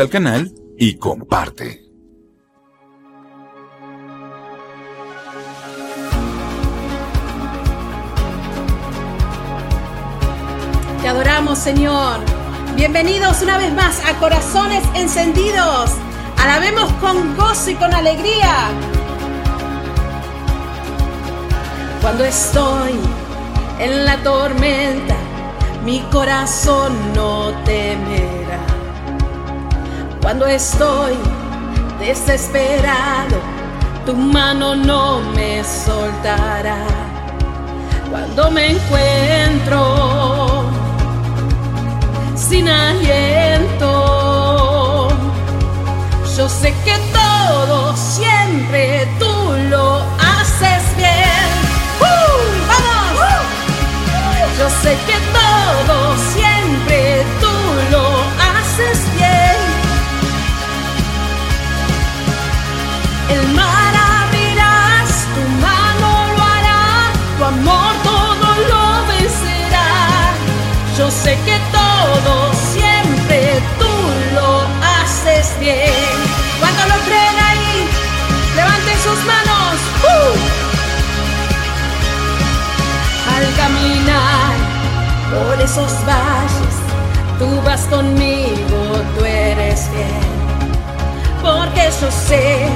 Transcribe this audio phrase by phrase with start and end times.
[0.00, 1.84] al canal y comparte.
[11.02, 12.20] Te adoramos, Señor.
[12.76, 15.90] Bienvenidos una vez más a Corazones Encendidos.
[16.38, 18.70] Alabemos con gozo y con alegría.
[22.00, 22.92] Cuando estoy
[23.78, 25.16] en la tormenta,
[25.84, 28.39] mi corazón no temerá.
[30.22, 31.16] Cuando estoy
[31.98, 33.36] desesperado,
[34.04, 36.76] tu mano no me soltará.
[38.10, 40.64] Cuando me encuentro
[42.36, 43.88] sin aliento,
[46.36, 51.48] yo sé que todo siempre tú lo haces bien.
[52.00, 52.04] ¡Uh!
[52.68, 53.44] ¡Vamos!
[54.58, 55.29] Yo sé que
[63.50, 69.90] El mar abrirás, tu mano lo hará, tu amor todo lo vencerá.
[70.96, 73.94] Yo sé que todo siempre tú
[74.36, 74.62] lo
[74.98, 76.14] haces bien.
[76.60, 77.88] Cuando lo creen ahí,
[78.54, 79.74] levanten sus manos.
[80.14, 80.34] ¡Uh!
[83.34, 84.52] Al caminar
[85.32, 86.76] por esos valles,
[87.40, 90.30] tú vas conmigo, tú eres fiel.
[91.42, 92.68] Porque yo sé,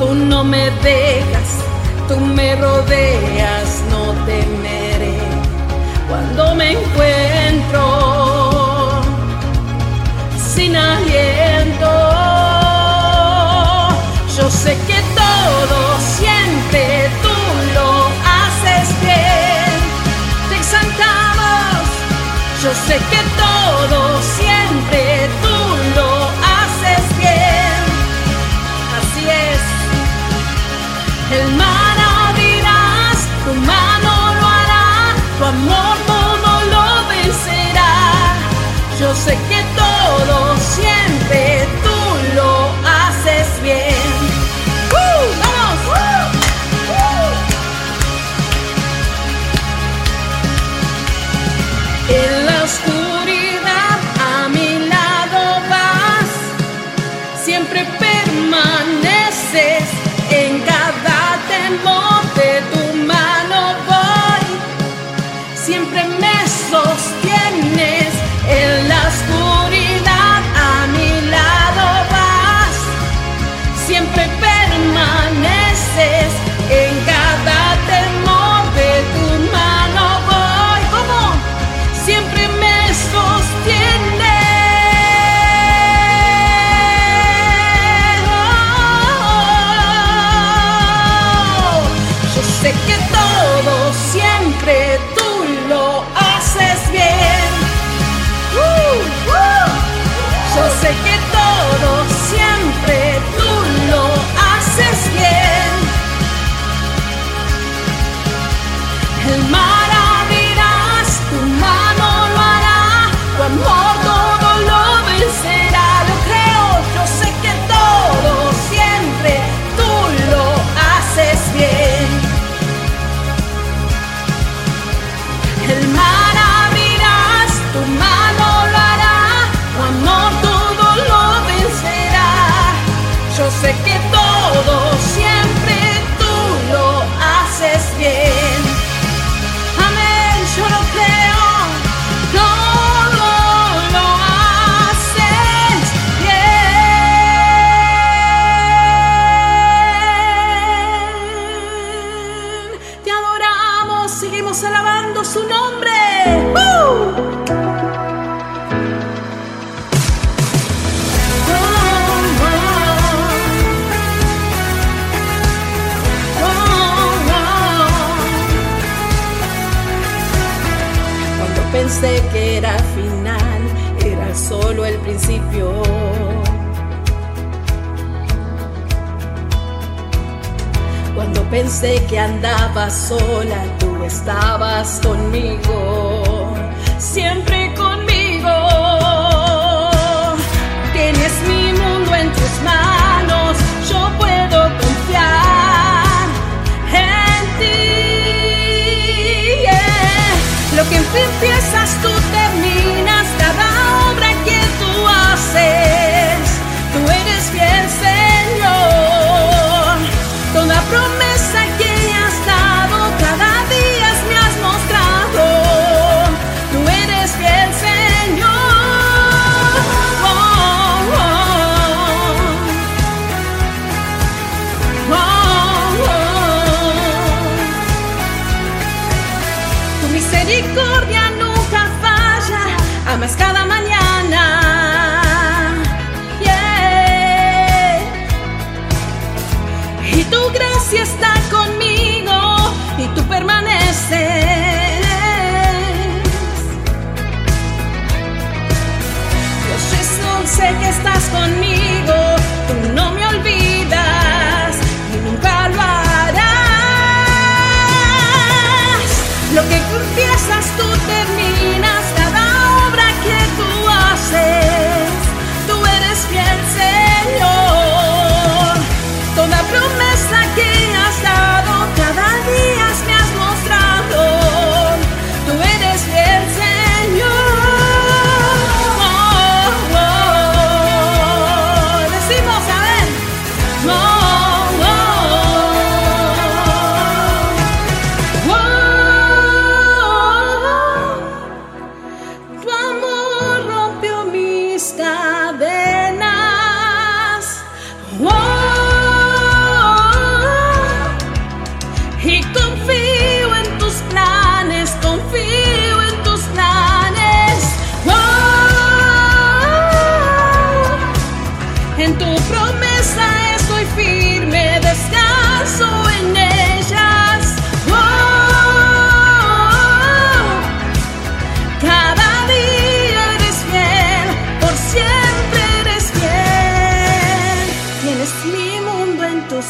[0.00, 1.50] tú no me dejas,
[2.08, 5.18] tú me rodeas, no temeré.
[6.08, 7.82] Cuando me encuentro
[10.54, 11.92] sin aliento,
[14.38, 15.80] yo sé que todo
[16.16, 17.36] siempre tú
[17.76, 17.90] lo
[18.38, 19.72] haces bien.
[20.48, 21.84] Te exaltamos,
[22.62, 24.69] yo sé que todo siempre
[31.32, 31.96] El mar
[32.28, 37.92] abrirás, tu mano lo hará, tu amor todo lo vencerá.
[38.98, 44.29] Yo sé que todo siempre tú lo haces bien.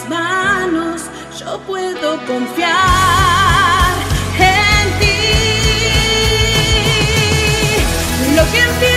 [0.02, 1.02] En manos,
[1.38, 2.70] yo puedo confiar
[4.38, 5.16] en ti.
[8.36, 8.89] Lo que empiezas tú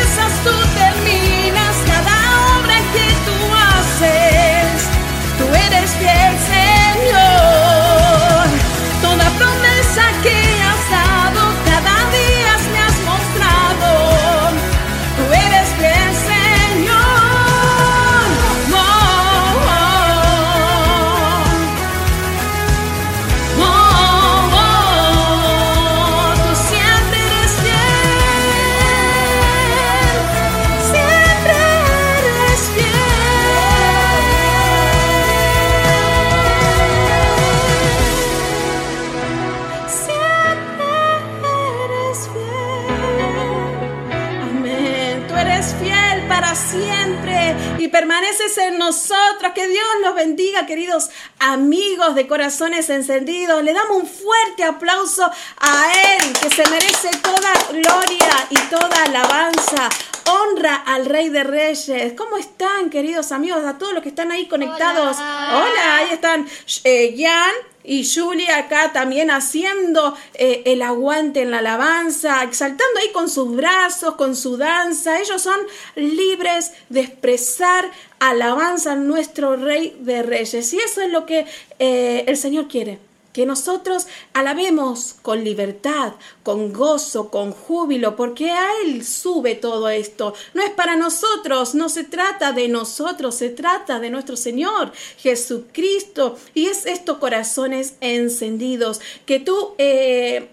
[48.58, 49.54] en nosotros.
[49.56, 51.10] Que Dios los bendiga, queridos
[51.40, 53.64] amigos de corazones encendidos.
[53.64, 55.24] Le damos un fuerte aplauso
[55.60, 59.90] a Él, que se merece toda gloria y toda alabanza.
[60.26, 62.14] Honra al Rey de Reyes.
[62.18, 63.64] ¿Cómo están, queridos amigos?
[63.66, 65.18] A todos los que están ahí conectados.
[65.18, 66.48] Hola, ahí están
[66.84, 67.73] eh, Jan.
[67.84, 73.56] Y Julia acá también haciendo eh, el aguante en la alabanza, exaltando ahí con sus
[73.56, 75.20] brazos, con su danza.
[75.20, 75.60] Ellos son
[75.96, 80.74] libres de expresar alabanza a nuestro Rey de Reyes.
[80.74, 81.46] Y eso es lo que
[81.80, 83.00] eh, el Señor quiere.
[83.34, 86.14] Que nosotros alabemos con libertad,
[86.44, 90.34] con gozo, con júbilo, porque a Él sube todo esto.
[90.54, 96.38] No es para nosotros, no se trata de nosotros, se trata de nuestro Señor Jesucristo.
[96.54, 99.74] Y es estos corazones encendidos que tú...
[99.78, 100.53] Eh,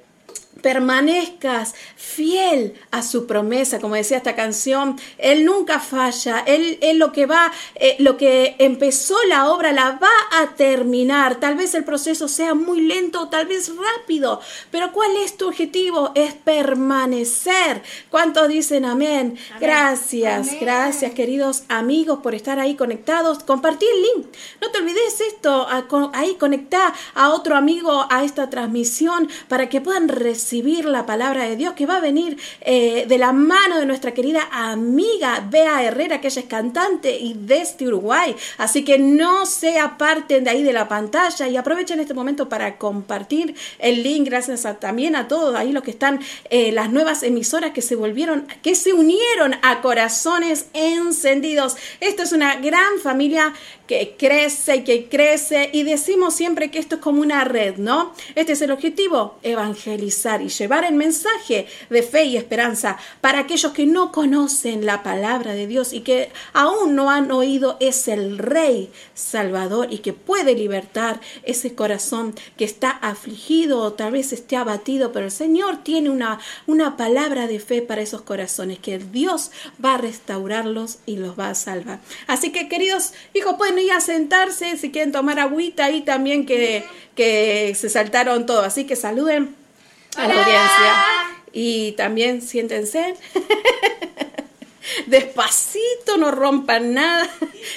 [0.61, 7.13] permanezcas fiel a su promesa, como decía esta canción, Él nunca falla, Él es lo
[7.13, 10.09] que va, eh, lo que empezó la obra la va
[10.41, 11.41] a terminar.
[11.41, 14.41] Tal vez el proceso sea muy lento, tal vez rápido,
[14.71, 16.13] pero ¿cuál es tu objetivo?
[16.15, 17.83] Es permanecer.
[18.11, 19.39] ¿Cuántos dicen amén?
[19.51, 19.61] Amén.
[19.61, 20.59] Gracias, Amén.
[20.61, 23.43] gracias queridos amigos por estar ahí conectados.
[23.45, 24.27] Compartí el link.
[24.61, 25.67] No te olvides esto,
[26.13, 30.50] ahí conectá a otro amigo a esta transmisión para que puedan recibir
[30.85, 34.49] la palabra de Dios que va a venir eh, de la mano de nuestra querida
[34.51, 38.35] amiga Bea Herrera, que ella es cantante y desde Uruguay.
[38.59, 42.79] Así que no se aparten de ahí de la pantalla y aprovechen este momento para
[42.79, 44.27] compartir el link.
[44.27, 48.47] Gracias también a todos ahí los que están, eh, las nuevas emisoras que se volvieron,
[48.63, 51.77] que se unieron a corazones encendidos.
[52.01, 53.53] Esta es una gran familia
[53.91, 58.15] que crece y que crece y decimos siempre que esto es como una red, ¿no?
[58.37, 63.73] Este es el objetivo, evangelizar y llevar el mensaje de fe y esperanza para aquellos
[63.73, 68.39] que no conocen la palabra de Dios y que aún no han oído es el
[68.39, 74.55] Rey Salvador y que puede libertar ese corazón que está afligido o tal vez esté
[74.55, 79.51] abatido, pero el Señor tiene una, una palabra de fe para esos corazones, que Dios
[79.85, 81.99] va a restaurarlos y los va a salvar.
[82.29, 86.85] Así que queridos hijos, pueden ir a sentarse si quieren tomar agüita ahí también que,
[87.15, 88.65] que se saltaron todos.
[88.65, 89.55] Así que saluden
[90.17, 90.95] a la audiencia.
[91.53, 93.15] y también siéntense.
[95.07, 97.29] Despacito, no rompan nada.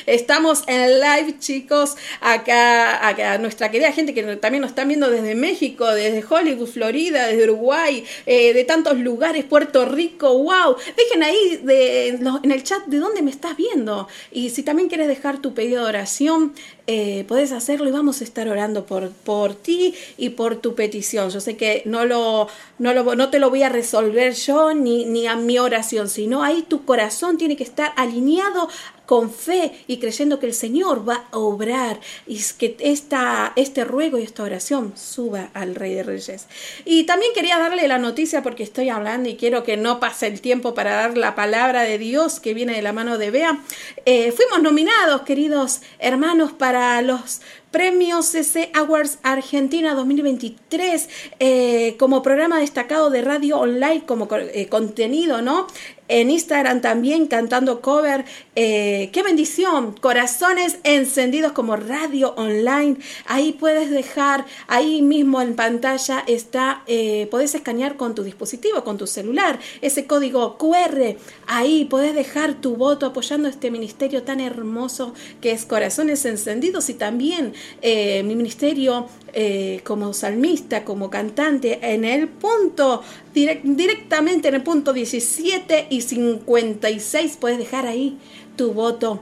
[0.06, 1.96] Estamos en live, chicos.
[2.22, 7.28] Acá, acá nuestra querida gente que también nos están viendo desde México, desde Hollywood, Florida,
[7.28, 10.38] desde Uruguay, eh, de tantos lugares, Puerto Rico.
[10.38, 10.78] ¡Wow!
[10.96, 14.08] Dejen ahí en el chat de dónde me estás viendo.
[14.32, 16.54] Y si también quieres dejar tu pedido de oración,
[16.88, 21.30] eh, podés hacerlo y vamos a estar orando por, por ti y por tu petición.
[21.30, 22.48] Yo sé que no, lo,
[22.80, 26.44] no, lo, no te lo voy a resolver yo ni, ni a mi oración, sino
[26.44, 26.93] ahí tu corazón
[27.38, 28.70] tiene que estar alineado
[29.06, 34.18] con fe y creyendo que el Señor va a obrar y que esta, este ruego
[34.18, 36.48] y esta oración suba al Rey de Reyes.
[36.86, 40.40] Y también quería darle la noticia porque estoy hablando y quiero que no pase el
[40.40, 43.60] tiempo para dar la palabra de Dios que viene de la mano de Bea.
[44.06, 47.42] Eh, fuimos nominados, queridos hermanos, para los
[47.74, 51.10] Premios CC Awards Argentina 2023
[51.40, 55.66] eh, como programa destacado de radio online, como eh, contenido, ¿no?
[56.08, 58.26] En Instagram también cantando cover.
[58.56, 59.94] Eh, ¡Qué bendición!
[60.00, 62.98] Corazones encendidos como radio online.
[63.26, 66.84] Ahí puedes dejar, ahí mismo en pantalla está,
[67.32, 71.16] puedes escanear con tu dispositivo, con tu celular, ese código QR.
[71.48, 76.94] Ahí puedes dejar tu voto apoyando este ministerio tan hermoso que es Corazones Encendidos y
[76.94, 83.02] también eh, mi ministerio eh, como salmista, como cantante, en el punto,
[83.34, 88.18] directamente en el punto 17 y 56, puedes dejar ahí
[88.56, 89.22] tu voto.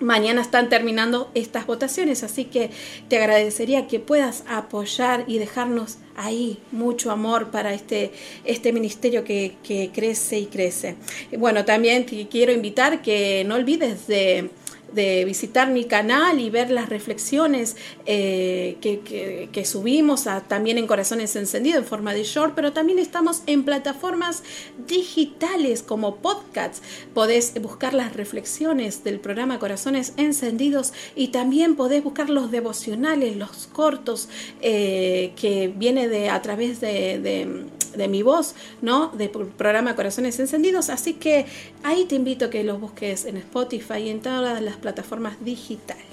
[0.00, 2.70] Mañana están terminando estas votaciones, así que
[3.08, 8.10] te agradecería que puedas apoyar y dejarnos ahí mucho amor para este,
[8.44, 10.96] este ministerio que, que crece y crece.
[11.38, 14.50] Bueno, también te quiero invitar que no olvides de
[14.94, 21.82] de visitar mi canal y ver las reflexiones eh, que, subimos también en Corazones Encendidos
[21.82, 24.42] en forma de short, pero también estamos en plataformas
[24.86, 26.82] digitales como podcasts.
[27.14, 33.68] Podés buscar las reflexiones del programa Corazones Encendidos y también podés buscar los devocionales, los
[33.68, 34.28] cortos
[34.60, 37.66] eh, que viene de a través de
[38.08, 39.08] mi voz, ¿no?
[39.08, 40.90] Del programa Corazones Encendidos.
[40.90, 41.46] Así que
[41.82, 46.12] ahí te invito a que los busques en Spotify y en todas las plataformas digitales.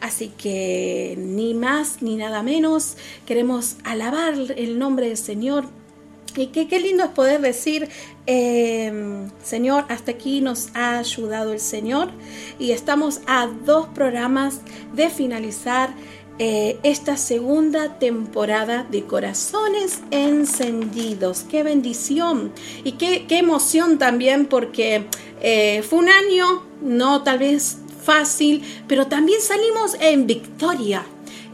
[0.00, 5.64] Así que ni más ni nada menos, queremos alabar el nombre del Señor.
[6.36, 7.88] Y qué, qué lindo es poder decir,
[8.26, 12.10] em, Señor, hasta aquí nos ha ayudado el Señor.
[12.60, 14.60] Y estamos a dos programas
[14.94, 15.90] de finalizar
[16.38, 21.44] eh, esta segunda temporada de Corazones Encendidos.
[21.50, 22.52] Qué bendición
[22.84, 25.06] y qué, emoción también porque
[25.40, 31.04] eh, fue un año, no tal vez fácil, pero también salimos en victoria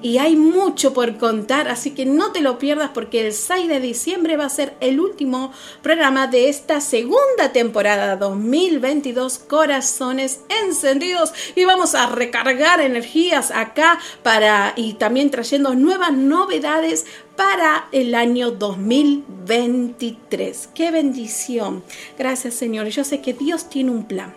[0.04, 3.80] y hay mucho por contar, así que no te lo pierdas porque el 6 de
[3.80, 11.64] diciembre va a ser el último programa de esta segunda temporada 2022 Corazones Encendidos y
[11.64, 20.68] vamos a recargar energías acá para y también trayendo nuevas novedades para el año 2023.
[20.74, 21.82] ¡Qué bendición!
[22.18, 22.88] Gracias Señor.
[22.88, 24.34] Yo sé que Dios tiene un plan.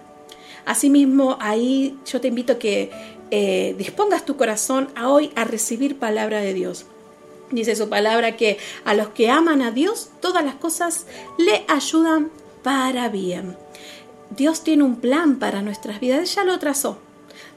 [0.64, 6.00] Asimismo, ahí yo te invito a que eh, dispongas tu corazón a hoy a recibir
[6.00, 6.86] palabra de Dios.
[7.52, 11.06] Dice su palabra que a los que aman a Dios, todas las cosas
[11.38, 12.30] le ayudan
[12.64, 13.56] para bien.
[14.30, 16.98] Dios tiene un plan para nuestras vidas, ya lo trazó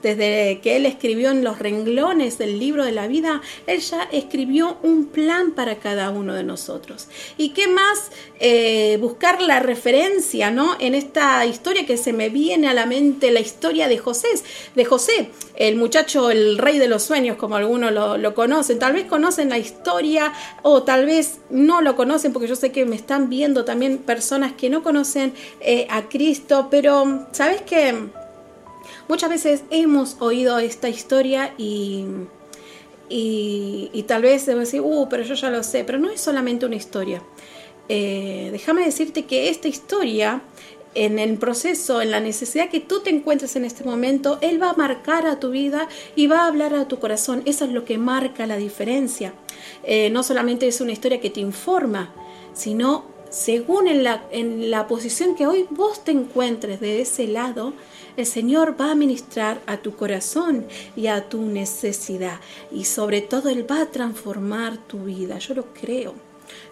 [0.03, 4.79] desde que él escribió en los renglones del libro de la vida, él ya escribió
[4.83, 7.09] un plan para cada uno de nosotros.
[7.37, 8.11] ¿Y qué más?
[8.39, 10.77] Eh, buscar la referencia, ¿no?
[10.81, 14.29] En esta historia que se me viene a la mente, la historia de José,
[14.75, 18.79] de José, el muchacho, el rey de los sueños, como algunos lo, conocen.
[18.79, 22.87] Tal vez conocen la historia o tal vez no lo conocen, porque yo sé que
[22.87, 27.95] me están viendo también personas que no conocen eh, a Cristo, pero ¿sabes qué?
[29.09, 32.05] Muchas veces hemos oído esta historia y,
[33.09, 36.67] y, tal vez debo decir, uh, pero yo ya lo sé, pero no es solamente
[36.67, 37.23] una historia.
[37.89, 40.43] Eh, déjame decirte que esta historia,
[40.95, 44.71] en el proceso, en la necesidad que tú te encuentres en este momento, Él va
[44.71, 47.43] a marcar a tu vida y va a hablar a tu corazón.
[47.47, 49.35] Eso es lo que marca la diferencia.
[49.83, 52.15] Eh, no solamente es una historia que te informa,
[52.53, 57.73] sino según en la, en la posición que hoy vos te encuentres de ese lado,
[58.21, 62.39] el Señor va a ministrar a tu corazón y a tu necesidad.
[62.71, 65.39] Y sobre todo Él va a transformar tu vida.
[65.39, 66.30] Yo lo creo.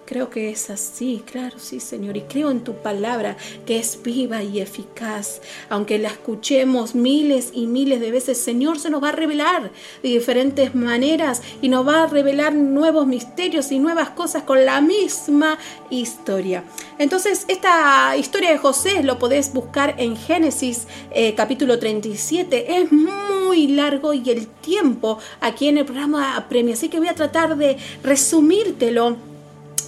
[0.09, 2.17] Creo que es así, claro, sí, Señor.
[2.17, 3.37] Y creo en tu palabra,
[3.67, 5.43] que es viva y eficaz.
[5.69, 9.71] Aunque la escuchemos miles y miles de veces, Señor se nos va a revelar
[10.03, 14.81] de diferentes maneras y nos va a revelar nuevos misterios y nuevas cosas con la
[14.81, 15.59] misma
[15.91, 16.65] historia.
[16.99, 22.81] Entonces, esta historia de José lo podés buscar en Génesis eh, capítulo 37.
[22.81, 26.73] Es muy largo y el tiempo aquí en el programa apremia.
[26.73, 29.28] Así que voy a tratar de resumírtelo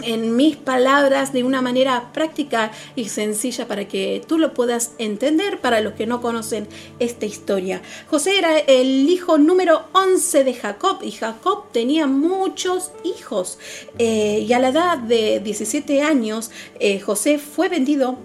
[0.05, 5.61] en mis palabras de una manera práctica y sencilla para que tú lo puedas entender
[5.61, 7.83] para los que no conocen esta historia.
[8.09, 13.59] José era el hijo número 11 de Jacob y Jacob tenía muchos hijos
[13.99, 18.19] eh, y a la edad de 17 años eh, José fue vendido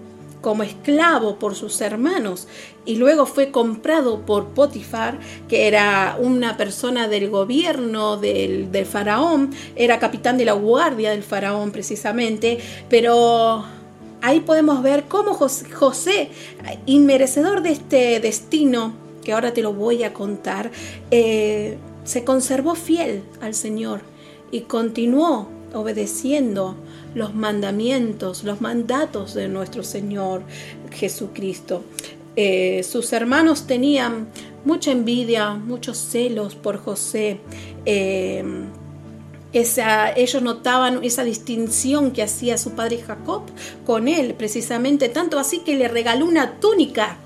[0.46, 2.46] como esclavo por sus hermanos
[2.84, 9.98] y luego fue comprado por Potifar, que era una persona del gobierno del, faraón, era
[9.98, 13.64] capitán de la guardia del faraón precisamente, pero
[14.22, 16.30] ahí podemos ver cómo José,
[16.86, 18.92] inmerecedor de este destino,
[19.24, 20.70] que ahora te lo voy a contar,
[21.10, 24.02] eh, se conservó fiel al Señor
[24.52, 26.76] y continuó obedeciendo
[27.14, 30.42] los mandamientos, los mandatos de nuestro Señor
[30.90, 31.84] Jesucristo.
[32.36, 34.28] Eh, sus hermanos tenían
[34.64, 37.40] mucha envidia, muchos celos por José.
[37.86, 38.44] Eh,
[39.52, 43.42] ellos notaban esa distinción que hacía su padre Jacob
[43.86, 47.16] con él, precisamente, tanto así que le regaló una túnica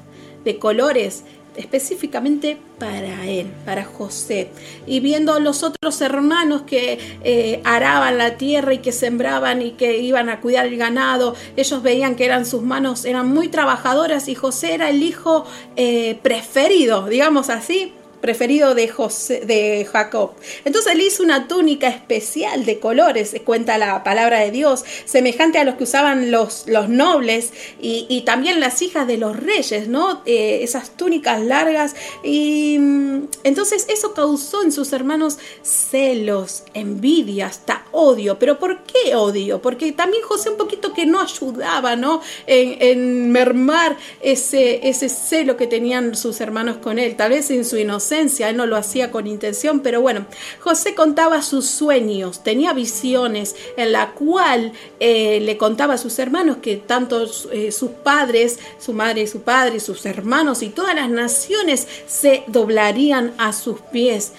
[0.44, 1.24] de colores
[1.56, 4.50] específicamente para él, para José.
[4.86, 9.98] Y viendo los otros hermanos que eh, araban la tierra y que sembraban y que
[9.98, 14.34] iban a cuidar el ganado, ellos veían que eran sus manos, eran muy trabajadoras y
[14.34, 15.44] José era el hijo
[15.76, 20.32] eh, preferido, digamos así, preferido de, José, de Jacob.
[20.64, 25.64] Entonces él hizo una túnica especial de colores, cuenta la palabra de Dios, semejante a
[25.64, 30.22] los que usaban los, los nobles y, también las hijas de los reyes, ¿no?
[30.26, 31.96] Eh, esas túnicas largas.
[32.22, 38.38] Y mm, entonces eso causó en sus hermanos celos, envidia, hasta odio.
[38.38, 39.62] ¿Pero por qué odio?
[39.62, 42.20] Porque también José un poquito que no ayudaba, ¿no?
[42.46, 47.64] En, en mermar ese, ese celo que tenían sus hermanos con él, tal vez en
[47.64, 50.26] su inocencia él no lo hacía con intención, pero bueno,
[50.60, 56.58] José contaba sus sueños, tenía visiones en la cual eh, le contaba a sus hermanos
[56.62, 61.08] que tanto eh, sus padres, su madre y su padre, sus hermanos y todas las
[61.08, 64.32] naciones se doblarían a sus pies.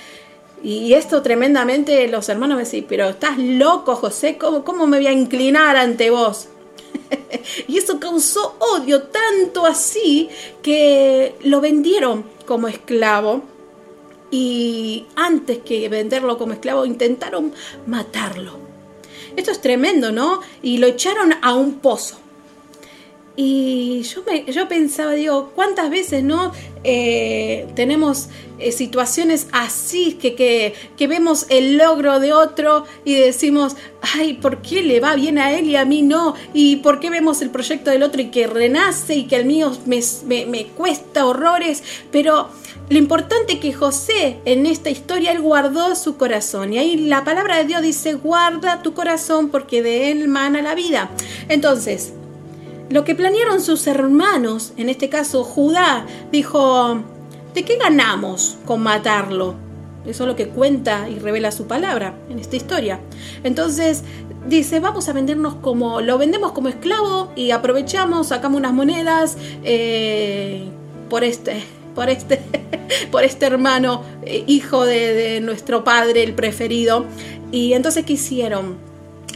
[0.63, 5.07] Y esto tremendamente los hermanos me decían, pero estás loco José, ¿cómo, cómo me voy
[5.07, 6.49] a inclinar ante vos?
[7.67, 10.29] y eso causó odio tanto así
[10.61, 13.43] que lo vendieron como esclavo
[14.31, 17.53] y antes que venderlo como esclavo intentaron
[17.85, 18.53] matarlo.
[19.35, 20.41] Esto es tremendo, ¿no?
[20.63, 22.20] Y lo echaron a un pozo.
[23.35, 26.51] Y yo, yo pensaba, digo, ¿cuántas veces no
[26.83, 28.27] eh, tenemos
[28.59, 33.77] eh, situaciones así que, que, que, vemos el logro de otro y decimos,
[34.15, 36.35] ay, ¿por qué le va bien a él y a mí no?
[36.53, 39.71] ¿Y por qué vemos el proyecto del otro y que renace y que el mío
[39.85, 41.83] me, me, me cuesta horrores?
[42.11, 42.49] Pero
[42.89, 46.73] lo importante que José en esta historia, él guardó su corazón.
[46.73, 50.75] Y ahí la palabra de Dios dice, guarda tu corazón porque de él mana la
[50.75, 51.09] vida.
[51.47, 52.11] Entonces,
[52.91, 57.01] lo que planearon sus hermanos, en este caso Judá, dijo,
[57.53, 59.55] ¿de qué ganamos con matarlo?
[60.05, 62.99] Eso es lo que cuenta y revela su palabra en esta historia.
[63.43, 64.03] Entonces
[64.47, 70.69] dice, vamos a vendernos como, lo vendemos como esclavo y aprovechamos, sacamos unas monedas eh,
[71.09, 72.41] por este por este,
[73.11, 77.05] por este hermano, eh, hijo de, nuestro padre, el preferido.
[77.51, 78.77] Y entonces, ¿qué hicieron?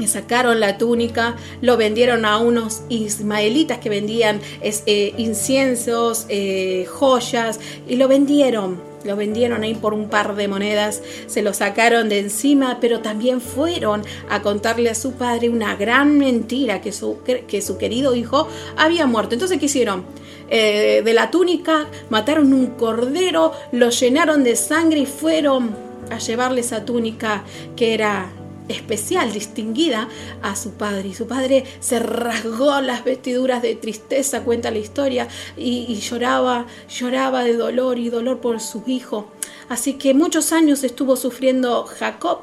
[0.07, 7.95] Sacaron la túnica, lo vendieron a unos ismaelitas que vendían eh, inciensos, eh, joyas, y
[7.95, 8.95] lo vendieron.
[9.05, 13.39] Lo vendieron ahí por un par de monedas, se lo sacaron de encima, pero también
[13.39, 18.47] fueron a contarle a su padre una gran mentira, que su, que su querido hijo
[18.75, 19.35] había muerto.
[19.35, 20.05] Entonces, ¿qué hicieron?
[20.49, 25.75] Eh, de la túnica, mataron un cordero, lo llenaron de sangre y fueron
[26.11, 27.43] a llevarle esa túnica
[27.75, 28.31] que era
[28.67, 30.07] especial, distinguida
[30.41, 31.09] a su padre.
[31.09, 37.43] Y su padre se rasgó las vestiduras de tristeza, cuenta la historia, y, lloraba, lloraba
[37.43, 39.27] de dolor y dolor por su hijo.
[39.69, 42.39] Así que muchos años estuvo sufriendo Jacob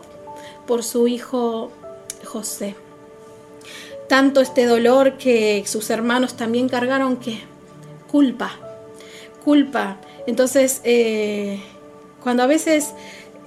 [0.67, 1.71] por su hijo
[2.25, 2.75] José.
[4.09, 7.41] Tanto este dolor que sus hermanos también cargaron que
[8.11, 8.53] culpa,
[9.45, 9.99] culpa.
[10.27, 11.61] Entonces, eh,
[12.23, 12.93] cuando a veces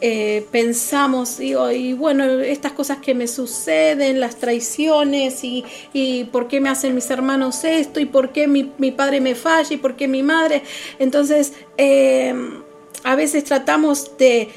[0.01, 6.59] eh, pensamos, y bueno, estas cosas que me suceden, las traiciones, y, y por qué
[6.59, 9.95] me hacen mis hermanos esto, y por qué mi, mi padre me falla, y por
[9.95, 10.63] qué mi madre.
[10.99, 12.33] Entonces, eh,
[13.03, 14.49] a veces tratamos de,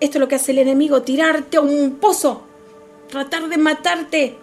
[0.00, 2.42] esto es lo que hace el enemigo, tirarte a un pozo,
[3.08, 4.34] tratar de matarte,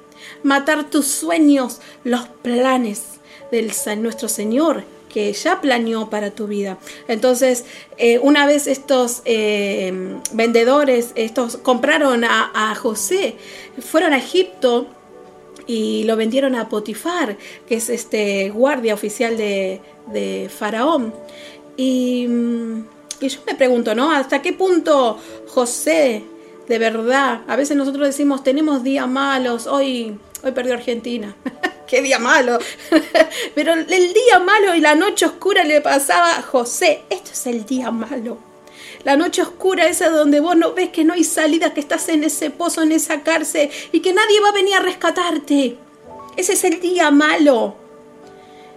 [0.44, 3.04] matar tus sueños, los planes
[3.52, 3.64] de
[3.98, 6.78] nuestro Señor que ya planeó para tu vida.
[7.08, 7.66] Entonces,
[7.98, 9.92] eh, una vez estos eh,
[10.32, 13.36] vendedores, estos compraron a, José,
[13.80, 14.88] fueron a Egipto
[15.68, 21.14] y lo vendieron a Potifar, que es este guardia oficial de, Faraón.
[21.76, 22.28] Y,
[23.20, 24.12] y, yo me pregunto, ¿no?
[24.12, 25.18] ¿Hasta qué punto
[25.48, 26.24] José,
[26.68, 31.36] de verdad, a veces nosotros decimos, tenemos días malos, hoy, hoy perdió Argentina.
[31.88, 32.60] qué día malo.
[33.56, 37.04] Pero el día malo y la noche oscura le pasaba a José.
[37.10, 38.38] Esto es el día malo.
[39.04, 42.24] La noche oscura esa donde vos no ves que no hay salida, que estás en
[42.24, 45.78] ese pozo, en esa cárcel y que nadie va a venir a rescatarte.
[46.36, 47.76] Ese es el día malo.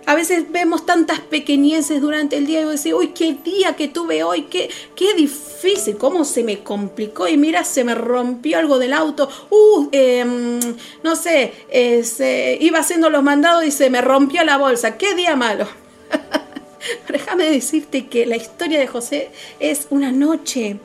[0.05, 4.25] A veces vemos tantas pequeñeces durante el día y decimos, uy, qué día que tuve
[4.25, 8.95] hoy, qué, qué difícil, cómo se me complicó y mira, se me rompió algo del
[8.95, 10.59] auto, uh, em,
[11.05, 15.37] no sé, eh, iba haciendo los mandados y se me rompió la bolsa, qué día
[15.37, 15.69] malo.
[17.09, 20.79] déjame decirte que la historia de José es una noche.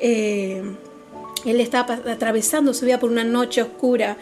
[0.00, 0.62] Eh,
[1.44, 4.16] él estaba atravesando su vida por una noche oscura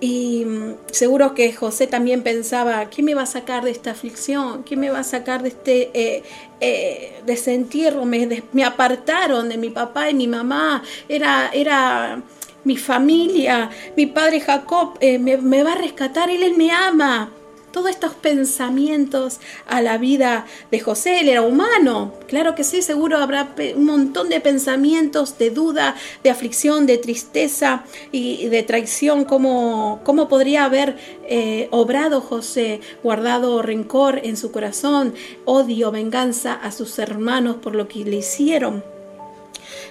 [0.00, 4.64] y mm, seguro que José también pensaba, ¿qué me va a sacar de esta aflicción?
[4.64, 6.22] ¿Qué me va a sacar de este eh,
[6.60, 8.06] eh, desentierro?
[8.06, 10.82] Me, me, apartaron de mi papá y mi mamá.
[11.08, 12.22] Era, era
[12.64, 13.70] mi familia.
[13.96, 16.30] Mi padre Jacob eh, me, va a rescatar.
[16.30, 17.30] Él, él me ama
[17.72, 21.20] todos estos pensamientos a la vida de José.
[21.20, 26.30] Él era humano, claro que sí, seguro habrá un montón de pensamientos de duda, de
[26.30, 29.24] aflicción, de tristeza y de traición.
[29.24, 30.96] ¿Cómo, cómo podría haber
[31.28, 37.88] eh, obrado José, guardado rencor en su corazón, odio, venganza a sus hermanos por lo
[37.88, 38.84] que le hicieron?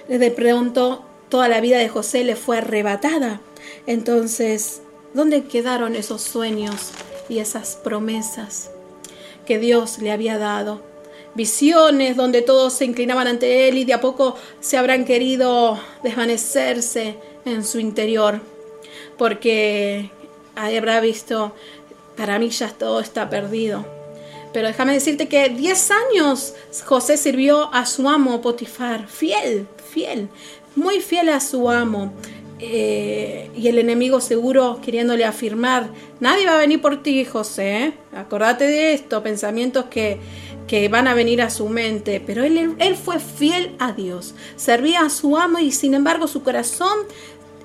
[0.08, 3.40] De pronto toda la vida de José le fue arrebatada.
[3.86, 4.82] Entonces,
[5.14, 6.92] ¿dónde quedaron esos sueños?
[7.30, 8.70] Y esas promesas
[9.46, 10.82] que Dios le había dado.
[11.34, 17.16] Visiones donde todos se inclinaban ante Él y de a poco se habrán querido desvanecerse
[17.44, 18.40] en su interior,
[19.16, 20.10] porque
[20.56, 21.54] habrá visto,
[22.16, 23.86] para mí ya todo está perdido.
[24.52, 30.28] Pero déjame decirte que 10 años José sirvió a su amo Potifar, fiel, fiel,
[30.74, 32.12] muy fiel a su amo.
[32.62, 35.88] Eh, y el enemigo seguro queriéndole afirmar,
[36.20, 37.94] nadie va a venir por ti, José, ¿eh?
[38.14, 40.18] acordate de esto, pensamientos que,
[40.68, 45.00] que, van a venir a su mente, pero él, él fue fiel a Dios, servía
[45.00, 46.98] a su amo y sin embargo su corazón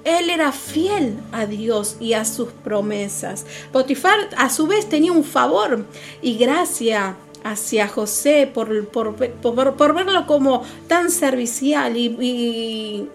[0.06, 3.46] él era fiel a Dios y a sus promesas.
[3.74, 5.86] Potifar a su vez tenía un favor
[6.22, 13.10] y gracia hacia José por, por, por, verlo como tan servicial y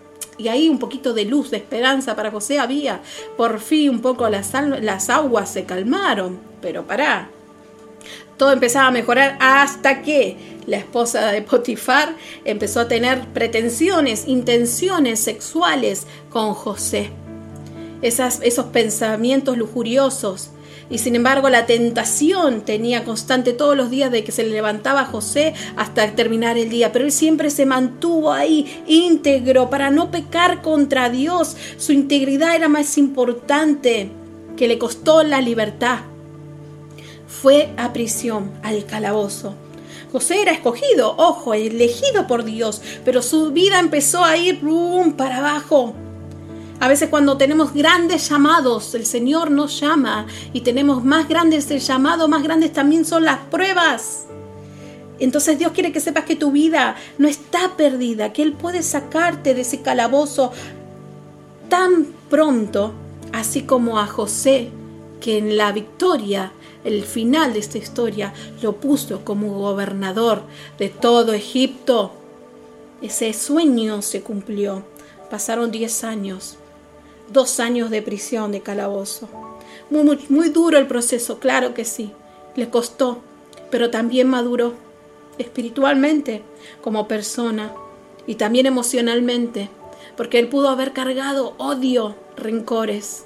[0.48, 3.00] ahí un poquito de luz, de esperanza para José había.
[3.36, 7.28] Por fin un poco las, las aguas se calmaron, pero pará.
[8.36, 15.20] Todo empezaba a mejorar hasta que la esposa de Potifar empezó a tener pretensiones, intenciones
[15.20, 17.10] sexuales con José.
[18.00, 20.50] Esas, esos pensamientos lujuriosos,
[20.90, 25.54] y sin embargo la tentación tenía constante todos los días de que se levantaba José
[25.76, 31.08] hasta terminar el día, pero él siempre se mantuvo ahí íntegro para no pecar contra
[31.08, 31.56] Dios.
[31.78, 34.10] Su integridad era más importante
[34.56, 36.00] que le costó la libertad.
[37.28, 39.54] Fue a prisión, al calabozo.
[40.10, 44.60] José era escogido, ojo, elegido por Dios, pero su vida empezó a ir
[45.16, 45.94] para abajo.
[46.80, 51.80] A veces cuando tenemos grandes llamados, el Señor nos llama y tenemos más grandes el
[51.80, 54.24] llamado, más grandes también son las pruebas.
[55.18, 59.52] Entonces Dios quiere que sepas que tu vida no está perdida, que Él puede sacarte
[59.52, 60.52] de ese calabozo
[61.68, 62.94] tan pronto,
[63.34, 64.70] así como a José,
[65.20, 70.44] que en la victoria, el final de esta historia, lo puso como gobernador
[70.78, 72.12] de todo Egipto.
[73.02, 74.82] Ese sueño se cumplió.
[75.30, 76.56] Pasaron 10 años
[77.32, 79.28] dos años de prisión, de calabozo.
[79.90, 82.12] Muy, muy, duro el proceso, claro que sí.
[82.56, 83.20] Le costó,
[83.70, 84.74] pero también maduró
[85.38, 86.42] espiritualmente
[86.82, 87.72] como persona
[88.26, 89.68] y también emocionalmente,
[90.16, 93.24] porque él pudo haber cargado odio, rencores,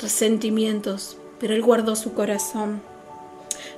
[0.00, 2.82] resentimientos, pero él guardó su corazón.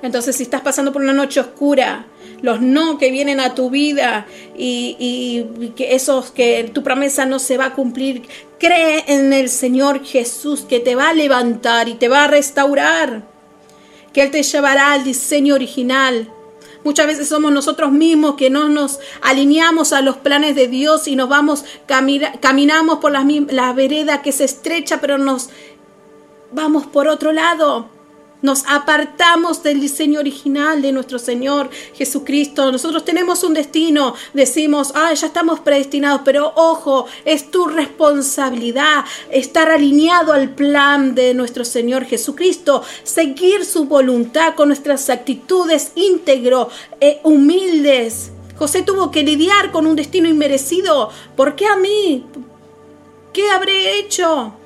[0.03, 2.07] Entonces, si estás pasando por una noche oscura,
[2.41, 7.38] los no que vienen a tu vida y, y, que esos que tu promesa no
[7.38, 8.23] se va a cumplir,
[8.59, 13.23] cree en el Señor Jesús que te va a levantar y te va a restaurar,
[14.12, 16.33] que Él te llevará al diseño original.
[16.85, 21.16] Muchas veces somos nosotros mismos que no nos alineamos a los planes de Dios y
[21.16, 21.64] nos vamos,
[22.40, 25.51] caminamos por la, la vereda que se estrecha, pero nos
[26.53, 27.98] vamos por otro lado.
[28.40, 32.70] Nos apartamos del diseño original de nuestro Señor Jesucristo.
[32.70, 34.14] Nosotros tenemos un destino.
[34.33, 41.35] Decimos, ah, ya estamos predestinados, pero ojo, es tu responsabilidad estar alineado al plan de
[41.35, 46.68] nuestro Señor Jesucristo, seguir su voluntad con nuestras actitudes íntegro,
[47.01, 48.31] e humildes.
[48.57, 51.11] José tuvo que lidiar con un destino inmerecido.
[51.37, 52.24] ¿Por qué a mí?
[53.33, 54.58] ¿Qué habré hecho?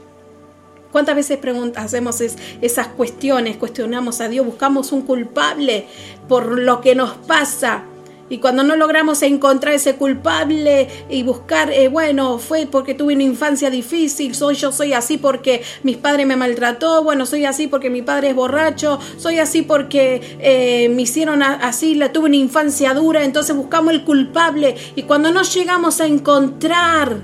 [0.93, 1.39] ¿Cuántas veces
[1.77, 3.57] hacemos esas cuestiones?
[3.57, 5.87] Cuestionamos a Dios, buscamos un culpable
[6.29, 7.85] por lo que nos pasa.
[8.29, 13.25] Y cuando no logramos encontrar ese culpable y buscar, eh, bueno, fue porque tuve una
[13.25, 17.91] infancia difícil, soy yo soy así porque mis padres me maltrató, bueno, soy así porque
[17.91, 22.95] mi padre es borracho, soy así porque eh, me hicieron así, la tuve una infancia
[22.95, 27.19] dura, entonces buscamos el culpable y cuando no llegamos a encontrar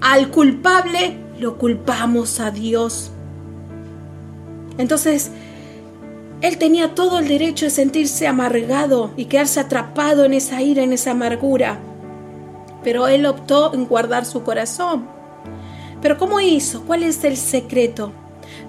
[0.00, 3.10] al culpable, lo culpamos a Dios.
[4.78, 5.30] Entonces,
[6.40, 10.92] él tenía todo el derecho de sentirse amargado y quedarse atrapado en esa ira, en
[10.92, 11.78] esa amargura.
[12.82, 15.06] Pero él optó en guardar su corazón.
[16.00, 16.82] Pero ¿cómo hizo?
[16.82, 18.12] ¿Cuál es el secreto?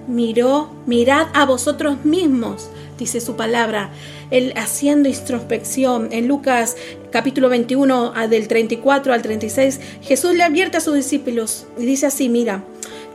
[0.06, 3.90] Miró, mirad a vosotros mismos, dice su palabra.
[4.30, 6.08] Él haciendo introspección.
[6.12, 6.76] En Lucas
[7.10, 12.28] capítulo 21, del 34 al 36, Jesús le advierte a sus discípulos y dice así,
[12.28, 12.64] mira,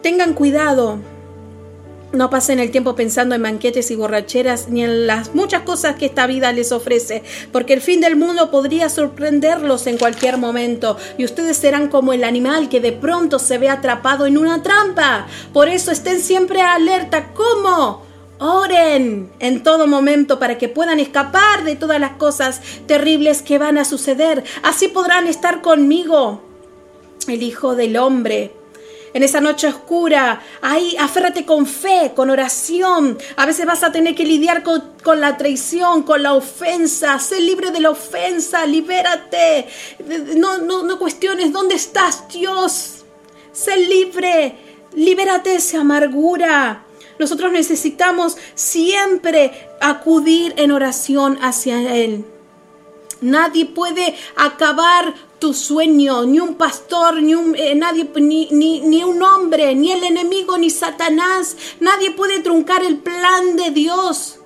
[0.02, 1.00] tengan cuidado,
[2.12, 6.08] no pasen el tiempo pensando en banquetes y borracheras ni en las muchas cosas que
[6.08, 11.26] esta vida les ofrece, porque el fin del mundo podría sorprenderlos en cualquier momento y
[11.26, 15.28] ustedes serán como el animal que de pronto se ve atrapado en una trampa.
[15.54, 17.32] Por eso estén siempre alerta.
[17.34, 18.09] ¿Cómo?
[18.40, 23.78] Oren en todo momento para que puedan escapar de todas las cosas terribles que van
[23.78, 24.46] a suceder.
[24.64, 26.42] Así podrán estar conmigo,
[27.28, 28.54] el Hijo del Hombre.
[29.14, 33.18] En esa noche oscura, ahí aférrate con fe, con oración.
[33.36, 37.20] A veces vas a tener que lidiar con, con la traición, con la ofensa.
[37.20, 39.68] Sé libre de la ofensa, libérate.
[40.38, 43.04] No, no, no cuestiones dónde estás, Dios.
[43.52, 44.56] Sé libre,
[44.96, 46.86] libérate de esa amargura.
[47.20, 52.26] Nosotros necesitamos siempre acudir en oración hacia Él.
[53.22, 59.04] Nadie puede acabar tu sueño, ni un pastor, ni un, eh, nadie, ni, ni, ni
[59.04, 61.58] un hombre, ni el enemigo, ni Satanás.
[61.80, 64.39] Nadie puede truncar el plan de Dios.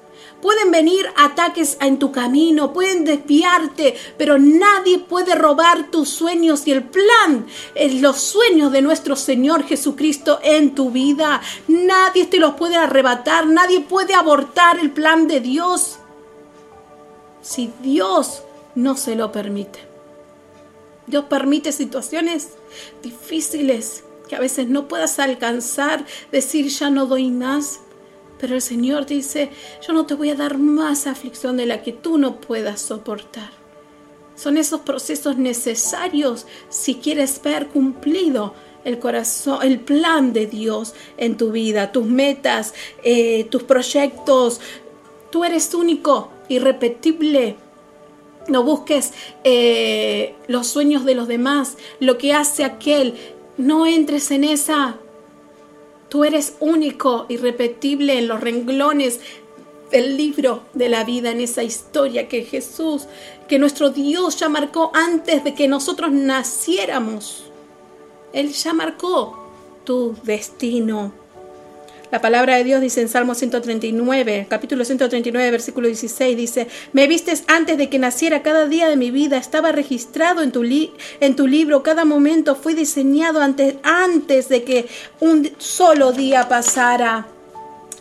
[0.43, 6.73] Pueden venir ataques en tu camino, pueden desviarte, pero nadie puede robar tus sueños y
[6.73, 11.39] el plan, eh, los sueños de nuestro Señor Jesucristo en tu vida.
[11.69, 15.99] Nadie te los puede arrebatar, nadie puede abortar el plan de Dios
[17.41, 18.43] si Dios
[18.75, 19.79] no se lo permite.
[21.07, 22.49] Dios permite situaciones
[23.01, 27.79] difíciles que a veces no puedas alcanzar, decir ya no doy más,
[28.43, 29.51] pero el Señor dice,
[29.87, 33.51] yo no te voy a dar más aflicción de la que tú no puedas soportar.
[34.35, 38.53] Son esos procesos necesarios si quieres ver cumplido
[38.83, 44.59] el corazón, el plan de Dios en tu vida, tus metas, eh, tus proyectos.
[45.31, 47.55] Tú eres único, irrepetible.
[48.49, 49.13] No busques
[49.45, 53.13] eh, los sueños de los demás, lo que hace aquel.
[53.55, 54.97] No entres en esa
[56.13, 59.19] Tú eres único, irrepetible en los renglones
[59.89, 63.07] del libro de la vida, en esa historia que Jesús,
[63.47, 67.45] que nuestro Dios ya marcó antes de que nosotros naciéramos.
[68.31, 69.49] Él ya marcó
[69.85, 71.22] tu destino.
[72.13, 77.43] La palabra de Dios dice en Salmo 139, capítulo 139, versículo 16, dice, me vistes
[77.47, 81.47] antes de que naciera cada día de mi vida, estaba registrado en tu, en tu
[81.47, 84.87] libro, cada momento fue diseñado antes, antes de que
[85.21, 87.25] un solo día pasara.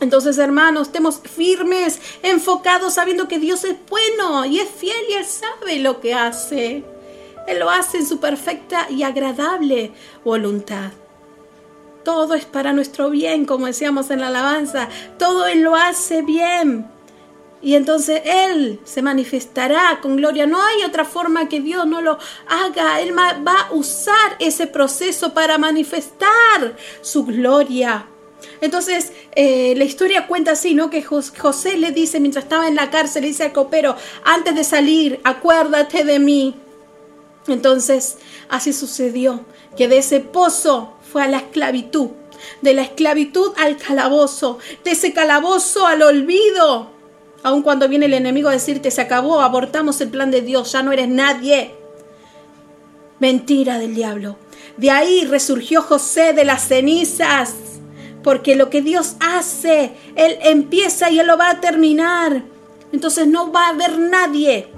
[0.03, 5.25] Entonces, hermanos, estemos firmes, enfocados, sabiendo que Dios es bueno y es fiel y Él
[5.25, 6.85] sabe lo que hace.
[7.48, 10.90] Él lo hace en su perfecta y agradable voluntad.
[12.05, 14.88] Todo es para nuestro bien, como decíamos en la alabanza.
[15.19, 16.87] Todo Él lo hace bien.
[17.62, 20.47] Y entonces Él se manifestará con gloria.
[20.47, 23.01] No hay otra forma que Dios no lo haga.
[23.01, 28.07] Él va a usar ese proceso para manifestar su gloria.
[28.61, 30.91] Entonces, eh, la historia cuenta así, ¿no?
[30.91, 34.65] Que José le dice, mientras estaba en la cárcel, le dice al copero, antes de
[34.65, 36.55] salir, acuérdate de mí.
[37.47, 39.45] Entonces, así sucedió,
[39.77, 42.11] que de ese pozo fue a la esclavitud,
[42.62, 46.90] de la esclavitud al calabozo, de ese calabozo al olvido.
[47.42, 50.83] Aun cuando viene el enemigo a decirte, se acabó, abortamos el plan de Dios, ya
[50.83, 51.75] no eres nadie.
[53.18, 54.38] Mentira del diablo.
[54.77, 57.55] De ahí resurgió José de las cenizas
[58.22, 62.42] porque lo que Dios hace, Él empieza y Él lo va a terminar.
[62.92, 64.68] Entonces no va a haber nadie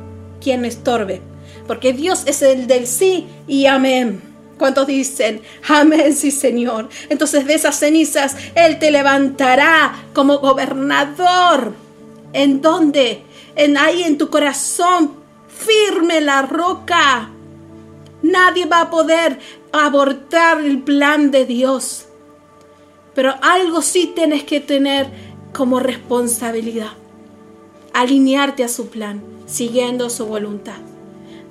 [0.41, 1.21] quien estorbe,
[1.67, 4.34] porque Dios es el del sí y amén.
[4.59, 6.89] ¿Cuántos dicen, amén, sí Señor?
[7.09, 11.75] Entonces de esas cenizas Él te levantará como gobernador.
[12.33, 13.23] ¿En dónde?
[13.57, 15.13] En ahí en tu corazón,
[15.49, 17.31] firme la roca.
[18.23, 19.39] Nadie va a poder
[19.73, 22.07] abortar el plan de Dios.
[23.15, 25.09] Pero algo sí tienes que tener
[25.53, 26.93] como responsabilidad.
[27.93, 30.94] Alinearte a su plan, siguiendo su voluntad.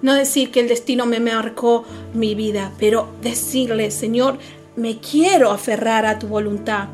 [0.03, 4.37] No decir que el destino me marcó mi vida, pero decirle, Señor,
[4.75, 6.89] me quiero aferrar a tu voluntad.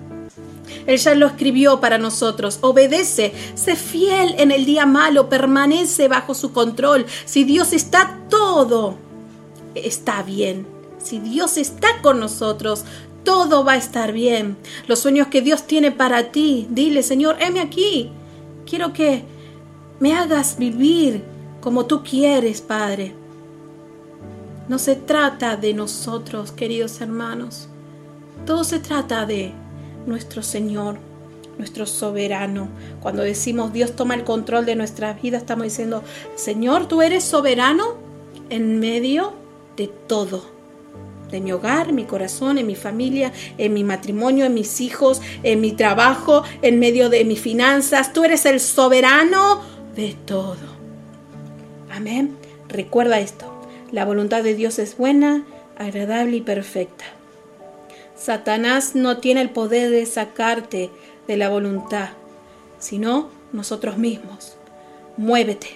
[0.86, 2.60] Él ya lo escribió para nosotros.
[2.62, 7.08] Obedece, sé fiel en el día malo, permanece bajo su control.
[7.26, 8.95] Si Dios está todo,
[9.74, 10.67] está bien.
[11.02, 12.84] Si Dios está con nosotros,
[13.24, 14.56] todo va a estar bien.
[14.86, 18.12] Los sueños que Dios tiene para ti, dile, Señor, heme aquí.
[18.69, 19.24] Quiero que
[20.00, 21.24] me hagas vivir
[21.62, 23.13] como tú quieres, Padre.
[24.67, 27.67] No se trata de nosotros, queridos hermanos.
[28.45, 29.52] Todo se trata de
[30.06, 30.98] nuestro Señor,
[31.58, 32.69] nuestro soberano.
[33.02, 36.04] Cuando decimos Dios toma el control de nuestra vida, estamos diciendo,
[36.36, 37.95] Señor, tú eres soberano
[38.50, 39.34] en medio
[39.76, 40.60] de todo
[41.30, 45.62] de mi hogar, mi corazón, en mi familia, en mi matrimonio, en mis hijos, en
[45.62, 48.13] mi trabajo, en medio de mis finanzas.
[48.13, 49.62] Tú eres el soberano
[49.95, 50.79] de todo.
[52.00, 52.38] Amén.
[52.70, 53.54] Recuerda esto.
[53.92, 55.44] La voluntad de Dios es buena,
[55.78, 57.04] agradable y perfecta.
[58.16, 60.92] Satanás no tiene el poder de sacarte
[61.28, 62.12] de la voluntad,
[62.80, 64.56] sino nosotros mismos.
[65.18, 65.72] Muévete,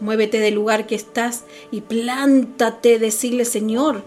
[0.00, 4.02] muévete del lugar que estás y plántate, decirle Señor,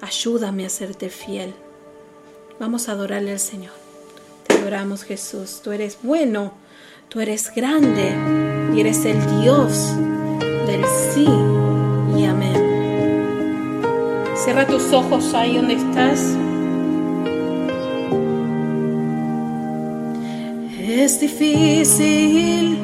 [0.00, 1.52] Ayúdame a serte fiel.
[2.58, 3.72] Vamos a adorarle al Señor.
[4.46, 5.60] Te adoramos Jesús.
[5.62, 6.52] Tú eres bueno,
[7.10, 8.14] tú eres grande
[8.74, 9.94] y eres el Dios
[10.66, 11.28] del sí
[12.16, 13.80] y amén.
[14.34, 16.36] Cierra tus ojos ahí donde estás.
[20.78, 22.78] Es difícil,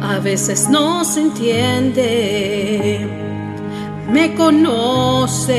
[0.00, 3.08] a veces no se entiende
[4.10, 5.54] me conoces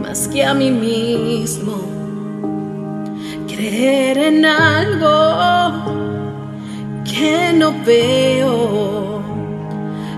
[0.00, 1.76] más que a mí mismo.
[3.46, 5.82] Creer en algo
[7.04, 9.37] que no veo.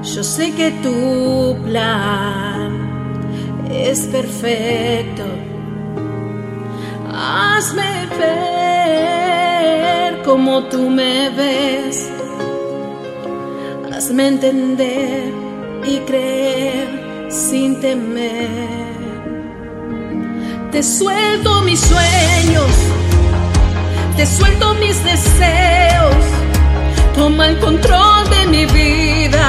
[0.03, 3.21] Yo sé que tu plan
[3.71, 5.25] es perfecto.
[7.13, 12.11] Hazme ver como tú me ves.
[13.93, 15.33] Hazme entender
[15.85, 18.81] y creer sin temer.
[20.73, 22.71] Te suelto mis sueños,
[24.17, 26.15] te suelto mis deseos,
[27.15, 29.40] toma el control de mi vida.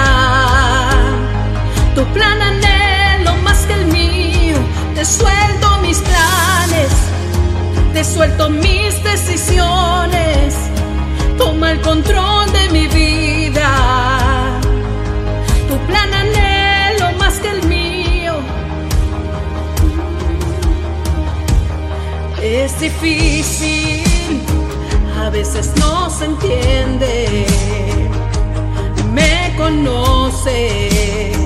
[1.96, 4.58] Tu plan anhelo más que el mío,
[4.96, 6.92] te suelto mis planes,
[7.94, 10.56] te suelto mis decisiones,
[11.38, 14.62] toma el control de mi vida
[15.92, 18.34] plan anhelo más que el mío.
[22.42, 24.42] Es difícil,
[25.20, 27.46] a veces no se entiende.
[29.14, 31.41] Me conoces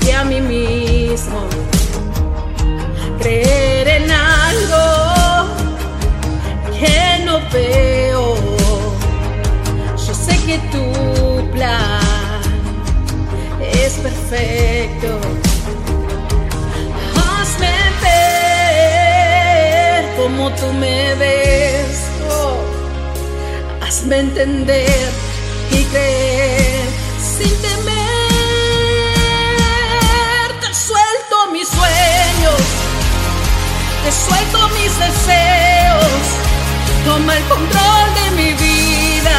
[0.00, 1.46] que a mí mismo.
[3.20, 5.46] Creer en algo
[6.78, 8.36] que no veo.
[10.06, 10.84] Yo sé que tu
[11.52, 12.40] plan
[13.60, 15.20] es perfecto.
[17.16, 18.96] Hazme ver
[20.16, 22.06] como tú me ves.
[23.82, 25.08] Hazme entender
[25.72, 26.88] y creer
[27.36, 27.99] sin temer.
[34.04, 36.22] Te suelto mis deseos.
[37.04, 39.36] Toma el control de mi vida.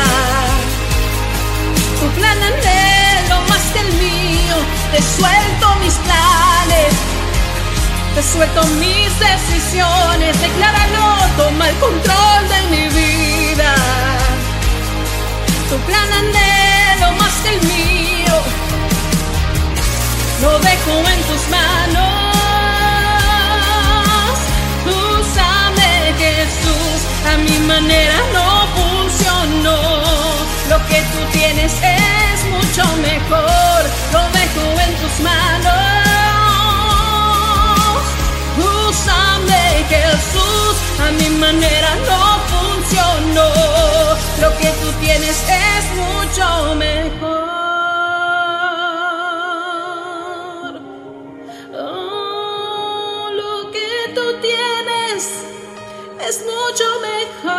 [1.99, 4.31] Tu plan anhelo más que el mío
[4.91, 6.93] te suelto mis planes,
[8.13, 13.73] te suelto mis decisiones, decláralo, toma el control de mi vida.
[15.69, 18.35] Tu plan anhelo más que el mío,
[20.41, 22.30] lo dejo en tus manos.
[27.25, 29.77] A mi manera no funcionó.
[30.69, 33.81] Lo que tú tienes es mucho mejor,
[34.13, 35.71] lo dejo en tus manos.
[38.57, 43.49] Úsame Jesús, a mi manera no funcionó.
[44.41, 47.40] Lo que tú tienes es mucho mejor.
[56.31, 57.51] Es mucho mejor.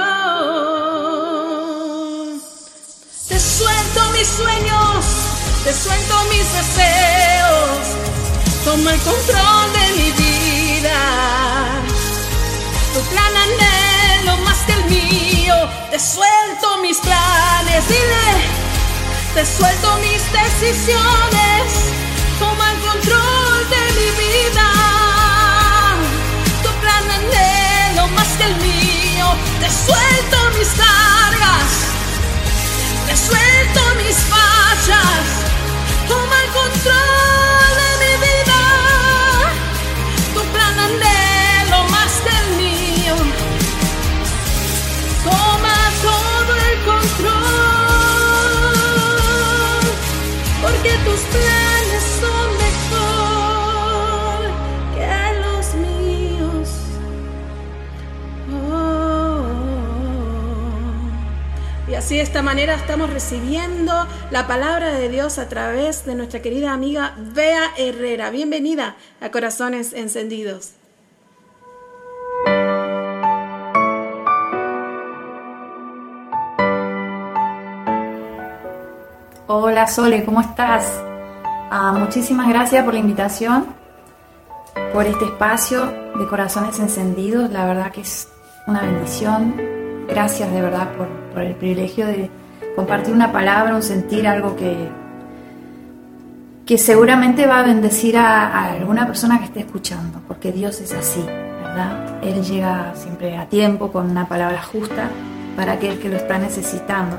[3.29, 5.05] Te suelto mis sueños,
[5.65, 7.81] te suelto mis deseos.
[8.65, 11.01] Toma el control de mi vida.
[12.95, 15.55] Tu plan anhelo más que el mío.
[15.91, 18.29] Te suelto mis planes, dile.
[19.35, 21.65] Te suelto mis decisiones.
[22.39, 24.92] Toma el control de mi vida.
[28.37, 29.27] Que el mío.
[29.61, 31.69] Te suelto mis cargas.
[33.07, 35.25] Te suelto mis fallas.
[36.09, 37.52] Toma el control
[62.03, 63.93] así de esta manera estamos recibiendo
[64.33, 68.31] la palabra de Dios a través de nuestra querida amiga Bea Herrera.
[68.31, 70.73] Bienvenida a Corazones Encendidos.
[79.47, 81.01] Hola Sole, ¿cómo estás?
[81.71, 83.67] Ah, muchísimas gracias por la invitación,
[84.93, 85.87] por este espacio
[86.19, 87.49] de corazones encendidos.
[87.53, 88.27] La verdad que es
[88.67, 89.55] una bendición.
[90.09, 92.31] Gracias de verdad por, por el privilegio de
[92.77, 94.89] compartir una palabra, un sentir, algo que,
[96.67, 101.21] que seguramente va a bendecir a, alguna persona que esté escuchando, porque Dios es así,
[101.21, 102.23] ¿verdad?
[102.23, 105.11] Él llega siempre a tiempo con una palabra justa
[105.57, 107.19] para aquel que lo está necesitando.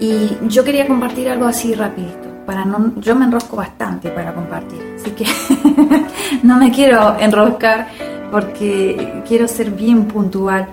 [0.00, 4.80] Y yo quería compartir algo así rapidito, para no, yo me enrosco bastante para compartir,
[4.96, 5.24] así que
[6.42, 7.86] no me quiero enroscar
[8.30, 10.66] porque quiero ser bien puntual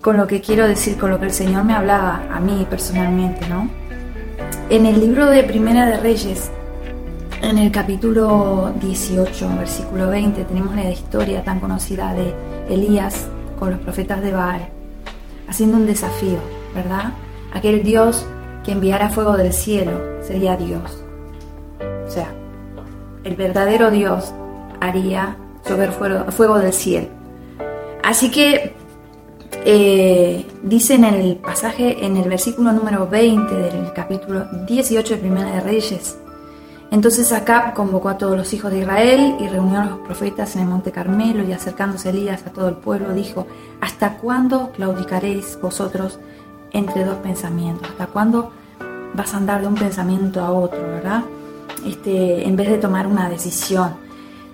[0.00, 3.46] con lo que quiero decir, con lo que el Señor me hablaba a mí personalmente,
[3.48, 3.68] ¿no?
[4.70, 6.50] En el libro de Primera de Reyes,
[7.42, 12.34] en el capítulo 18, versículo 20, tenemos la historia tan conocida de
[12.68, 13.28] Elías
[13.58, 14.68] con los profetas de Baal,
[15.48, 16.38] haciendo un desafío,
[16.74, 17.12] ¿verdad?
[17.52, 18.26] Aquel Dios
[18.64, 19.92] que enviara fuego del cielo
[20.22, 21.04] sería Dios.
[22.06, 22.28] O sea,
[23.24, 24.32] el verdadero Dios
[24.80, 25.36] haría
[25.68, 27.08] llover fuego, fuego del cielo.
[28.02, 28.79] Así que
[29.64, 35.52] eh, dice en el pasaje, en el versículo número 20 del capítulo 18 de Primera
[35.52, 36.16] de Reyes,
[36.90, 40.62] entonces Acab convocó a todos los hijos de Israel y reunió a los profetas en
[40.62, 43.46] el monte Carmelo y acercándose Elías a todo el pueblo dijo,
[43.80, 46.18] ¿hasta cuándo claudicaréis vosotros
[46.72, 47.88] entre dos pensamientos?
[47.90, 48.50] ¿Hasta cuándo
[49.14, 51.22] vas a andar de un pensamiento a otro, verdad?
[51.86, 53.94] Este, en vez de tomar una decisión.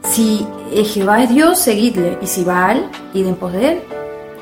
[0.02, 3.82] Si Jehová es Dios, seguidle, y si Baal, id en pos de él.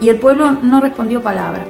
[0.01, 1.65] Y el pueblo no respondió palabra.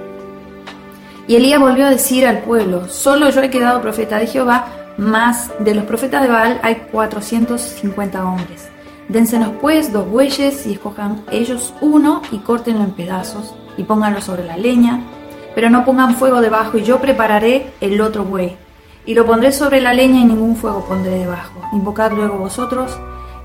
[1.26, 4.66] Y Elías volvió a decir al pueblo, solo yo he quedado profeta de Jehová,
[4.98, 8.68] más de los profetas de Baal hay 450 hombres.
[9.08, 14.44] Dénsenos pues dos bueyes y escojan ellos uno y córtenlo en pedazos y pónganlo sobre
[14.44, 15.00] la leña,
[15.54, 18.56] pero no pongan fuego debajo y yo prepararé el otro buey
[19.06, 21.60] y lo pondré sobre la leña y ningún fuego pondré debajo.
[21.72, 22.98] Invocad luego vosotros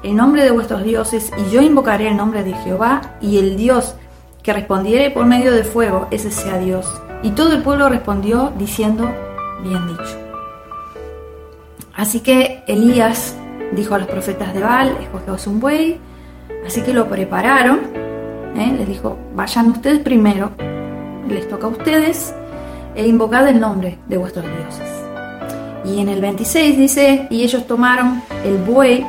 [0.04, 3.96] el nombre de vuestros dioses y yo invocaré el nombre de Jehová y el Dios
[4.44, 7.02] que respondiere por medio de fuego, ese sea Dios.
[7.24, 9.10] Y todo el pueblo respondió diciendo,
[9.64, 10.18] bien dicho.
[11.94, 13.36] Así que Elías
[13.74, 16.00] dijo a los profetas de Baal, escogeos un buey,
[16.66, 17.80] así que lo prepararon,
[18.56, 18.74] ¿eh?
[18.78, 20.52] les dijo, vayan ustedes primero,
[21.28, 22.34] les toca a ustedes,
[22.96, 24.90] e invocad el nombre de vuestros dioses.
[25.86, 29.06] Y en el 26 dice, y ellos tomaron el buey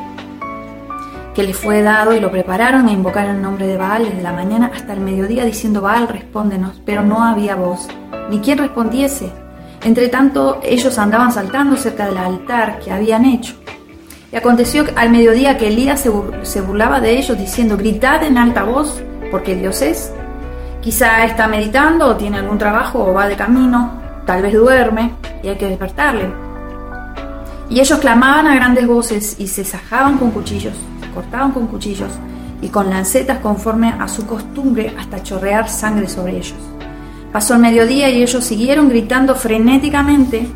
[1.35, 4.33] que les fue dado y lo prepararon e invocaron el nombre de Baal desde la
[4.33, 7.89] mañana hasta el mediodía diciendo, Baal, respóndenos, pero no había voz,
[8.31, 9.33] ni quien respondiese.
[9.83, 13.55] Entre tanto, ellos andaban saltando cerca del altar que habían hecho.
[14.33, 16.07] Y aconteció al mediodía que Elías
[16.43, 20.13] se burlaba de ellos diciendo, gritad en alta voz, porque Dios es.
[20.81, 25.13] Quizá está meditando o tiene algún trabajo o va de camino, tal vez duerme
[25.43, 26.31] y hay que despertarle.
[27.69, 30.75] Y ellos clamaban a grandes voces y se sajaban con cuchillos,
[31.11, 32.11] cortaban con cuchillos
[32.63, 36.55] y con lancetas conforme a su costumbre hasta chorrear sangre sobre ellos.
[37.33, 40.49] Pasó el mediodía y ellos siguieron gritando frenéticamente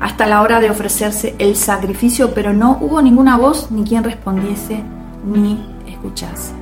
[0.00, 4.82] hasta la hora de ofrecerse el sacrificio, pero no hubo ninguna voz ni quien respondiese
[5.24, 6.52] ni escuchase.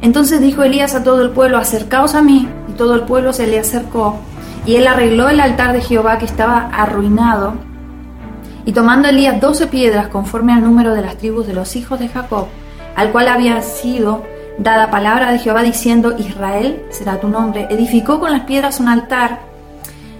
[0.00, 3.46] Entonces dijo Elías a todo el pueblo, acercaos a mí, y todo el pueblo se
[3.46, 4.16] le acercó,
[4.64, 7.54] y él arregló el altar de Jehová que estaba arruinado,
[8.68, 12.08] y tomando Elías doce piedras conforme al número de las tribus de los hijos de
[12.08, 12.48] Jacob,
[12.96, 14.24] al cual había sido
[14.58, 19.38] dada palabra de Jehová diciendo, Israel será tu nombre, edificó con las piedras un altar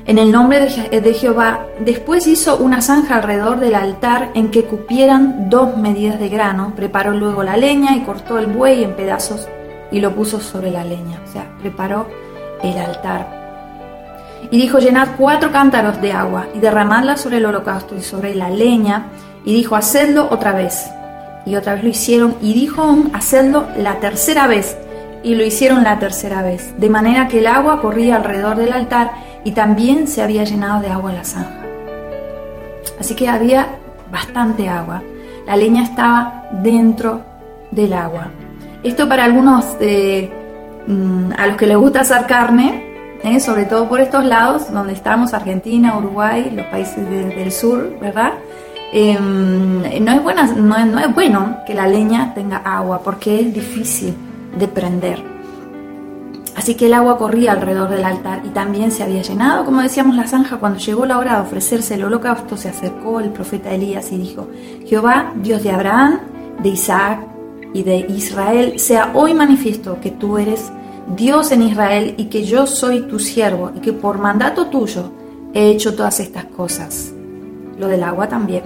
[0.06, 1.66] en el nombre de, Jehová.
[1.80, 6.72] Después hizo una zanja alrededor del altar en que cupieran dos medidas de grano.
[6.74, 9.46] Preparó luego la leña y cortó el buey en pedazos
[9.92, 11.20] y lo puso sobre la leña.
[11.22, 12.08] O sea, preparó
[12.62, 13.37] el altar.
[14.50, 18.50] Y dijo, llenad cuatro cántaros de agua y derramadla sobre el holocausto y sobre la
[18.50, 19.06] leña.
[19.44, 20.90] Y dijo, hacedlo otra vez.
[21.44, 22.36] Y otra vez lo hicieron.
[22.40, 24.76] Y dijo hacedlo la tercera vez.
[25.22, 26.74] Y lo hicieron la tercera vez.
[26.78, 29.10] De manera que el agua corría alrededor del altar
[29.44, 31.64] y también se había llenado de agua la zanja.
[32.98, 33.68] Así que había
[34.10, 35.02] bastante agua.
[35.46, 37.22] La leña estaba dentro
[37.70, 38.28] del agua.
[38.82, 40.30] Esto para algunos de,
[40.86, 42.87] mm, a los que les gusta hacer carne,
[43.24, 43.40] ¿eh?
[43.40, 48.32] sobre todo por estos lados donde estamos, Argentina, Uruguay, los países del sur, ¿verdad?
[48.92, 54.14] Em, no, es no es bueno que la leña tenga agua porque es difícil
[54.58, 55.38] de prender.
[56.58, 60.16] Así que el agua corría alrededor del altar y también se había llenado, como decíamos,
[60.16, 60.56] la zanja.
[60.56, 64.48] Cuando llegó la hora de ofrecerse el holocausto, se acercó el profeta Elías y dijo,
[64.84, 66.18] Jehová, Dios de Abraham,
[66.60, 67.20] de Isaac
[67.72, 70.72] y de Israel, sea hoy manifiesto que tú eres
[71.16, 75.10] Dios en Israel y que yo soy tu siervo y que por mandato tuyo
[75.54, 77.12] he hecho todas estas cosas.
[77.78, 78.64] Lo del agua también.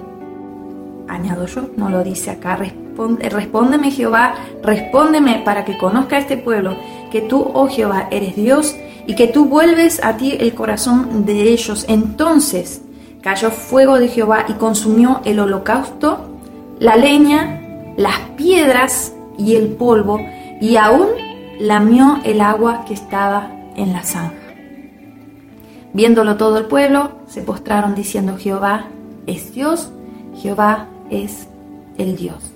[1.08, 2.56] Añado yo, no lo dice acá.
[2.56, 6.76] Respóndeme Jehová, respóndeme para que conozca a este pueblo
[7.10, 8.74] que tú, oh Jehová, eres Dios
[9.06, 11.84] y que tú vuelves a ti el corazón de ellos.
[11.88, 12.82] Entonces
[13.20, 16.38] cayó fuego de Jehová y consumió el holocausto,
[16.78, 17.60] la leña,
[17.96, 20.18] las piedras y el polvo,
[20.60, 21.08] y aún
[21.58, 24.34] lamió el agua que estaba en la zanja.
[25.92, 28.86] Viéndolo todo el pueblo, se postraron diciendo, Jehová
[29.26, 29.90] es Dios,
[30.40, 31.46] Jehová es
[31.98, 32.52] el Dios.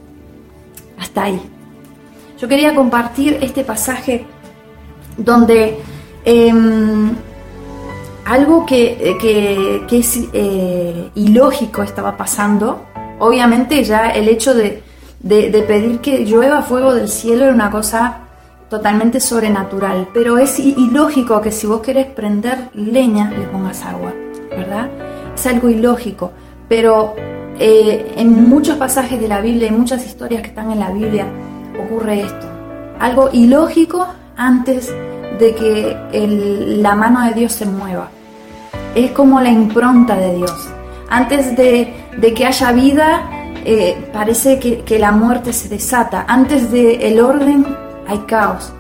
[0.99, 1.41] Hasta ahí.
[2.39, 4.27] Yo quería compartir este pasaje
[5.17, 5.79] donde
[6.25, 7.15] em,
[8.25, 12.87] algo que, que, es eh, ilógico estaba pasando,
[13.19, 14.83] obviamente ya el hecho de,
[15.21, 18.26] de, pedir que llueva fuego del cielo era una cosa
[18.69, 24.13] totalmente sobrenatural, pero es ilógico que si vos querés prender leña le pongas agua,
[24.51, 24.89] ¿verdad?
[25.35, 26.33] Es algo ilógico,
[26.69, 27.15] pero
[27.59, 31.27] eh, en muchos pasajes de la Biblia, en muchas historias que están en la Biblia,
[31.85, 32.47] ocurre esto.
[32.99, 34.07] Algo ilógico
[34.37, 34.93] antes
[35.39, 35.97] de que
[36.81, 38.09] la mano de Dios se mueva.
[38.95, 40.69] Es como la impronta de Dios.
[41.09, 41.93] Antes de,
[42.35, 43.31] que haya vida,
[43.65, 46.25] eh, parece que, la muerte se desata.
[46.27, 47.67] Antes del el orden,
[48.09, 48.73] hay caos.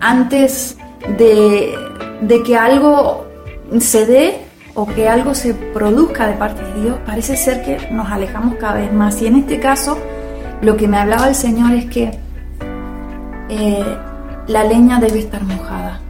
[0.00, 0.76] Antes
[1.18, 1.74] de,
[2.20, 3.26] de que algo
[3.78, 4.38] se dé
[4.74, 8.74] o que algo se produzca de parte de Dios, parece ser que nos alejamos cada
[8.74, 9.20] vez más.
[9.22, 9.98] Y en este caso,
[10.62, 12.18] lo que me hablaba el Señor es que
[13.48, 13.96] eh,
[14.46, 16.00] la leña debe estar mojada.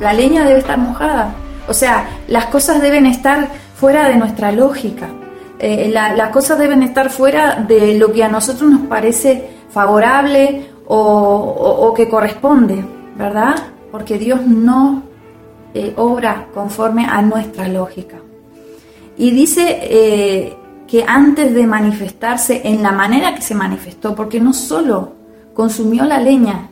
[0.00, 1.34] La leña debe estar mojada.
[1.68, 5.08] O sea, las cosas deben estar fuera de nuestra lógica.
[5.58, 11.94] Eh, las cosas deben estar fuera de lo que a nosotros nos parece favorable o,
[11.94, 12.84] que corresponde,
[13.16, 13.54] ¿verdad?
[13.90, 15.02] Porque Dios no
[15.74, 18.18] eh, obra conforme a nuestra lógica.
[19.16, 24.52] Y dice eh, que antes de manifestarse en la manera que se manifestó, porque no
[24.52, 25.12] solo
[25.54, 26.68] consumió la leña,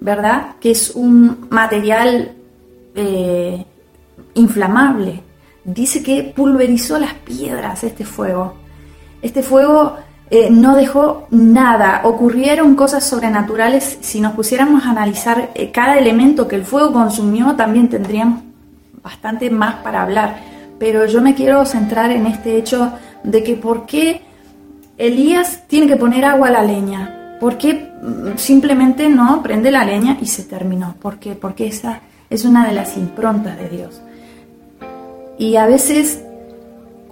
[0.00, 0.56] ¿verdad?
[0.60, 2.32] Que es un material
[2.94, 3.64] eh,
[4.34, 5.20] inflamable.
[5.64, 8.54] Dice que pulverizó las piedras este fuego.
[9.20, 9.96] Este fuego
[10.34, 12.00] eh, no dejó nada.
[12.04, 13.98] Ocurrieron cosas sobrenaturales.
[14.00, 18.40] Si nos pusiéramos a analizar eh, cada elemento que el fuego consumió, también tendríamos
[19.02, 20.38] bastante más para hablar.
[20.78, 24.22] Pero yo me quiero centrar en este hecho de que por qué
[24.96, 27.36] Elías tiene que poner agua a la leña.
[27.38, 30.94] ¿Por qué mm, simplemente no prende la leña y se terminó?
[30.98, 31.34] ¿Por qué?
[31.34, 34.00] Porque esa es una de las improntas de Dios.
[35.36, 36.22] Y a veces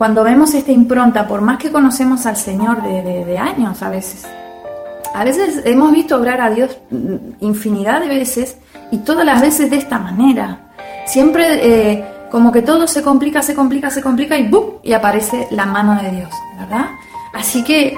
[0.00, 4.26] cuando vemos esta impronta, por más que conocemos al Señor de, años a veces,
[5.12, 6.74] a veces hemos visto obrar a Dios
[7.40, 8.56] infinidad de veces
[8.90, 10.70] y todas las veces de esta manera.
[11.04, 11.44] Siempre
[11.92, 14.76] eh, como que todo se complica, se complica, se complica y ¡bum!
[14.82, 16.86] y aparece la mano de Dios, ¿verdad?
[17.34, 17.94] Así que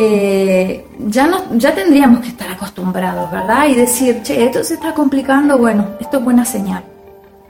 [0.00, 3.68] eh, ya, ya tendríamos que estar acostumbrados, ¿verdad?
[3.68, 6.82] Y decir, che, esto se está complicando, bueno, esto es buena señal.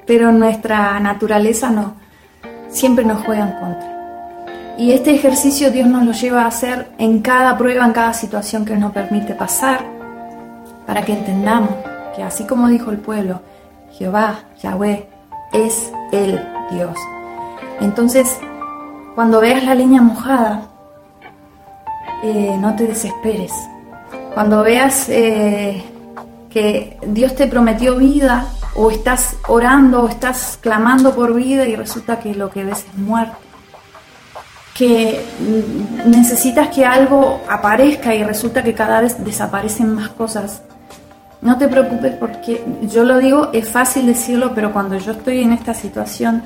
[0.07, 1.95] Pero nuestra naturaleza no,
[2.69, 3.94] siempre nos juega en contra.
[4.77, 8.65] Y este ejercicio Dios nos lo lleva a hacer en cada prueba, en cada situación
[8.65, 9.85] que nos permite pasar,
[10.85, 11.71] para que entendamos
[12.17, 13.41] que así como dijo el pueblo,
[13.93, 15.09] Jehová, Yahweh,
[15.53, 16.41] es el
[16.73, 16.97] Dios.
[17.81, 18.37] Entonces,
[19.15, 20.69] cuando veas la leña mojada,
[22.25, 23.53] eh, no te desesperes.
[24.35, 25.85] Cuando veas eh,
[26.51, 32.19] que Dios te prometió vida, o estás orando, o estás clamando por vida y resulta
[32.19, 33.44] que lo que ves es muerte
[34.75, 35.25] que
[36.05, 40.63] necesitas que algo aparezca y resulta que cada vez desaparecen más cosas.
[41.41, 45.53] No te preocupes porque yo lo digo, es fácil decirlo, pero cuando yo estoy en
[45.53, 46.43] esta situación,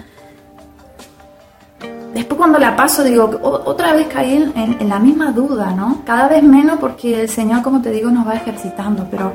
[2.12, 6.02] después cuando la paso digo, otra vez caí en, la misma duda, ¿no?
[6.04, 9.32] Cada vez menos porque el Señor, como te digo, nos va ejercitando, pero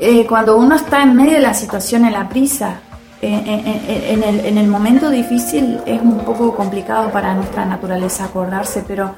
[0.00, 2.76] eh, cuando uno está en medio de la situación, en la prisa,
[3.22, 9.14] en, el, momento difícil es un poco complicado para nuestra naturaleza acordarse, pero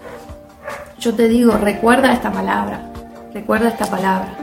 [0.98, 2.92] yo te digo, recuerda esta palabra,
[3.32, 4.36] recuerda esta palabra.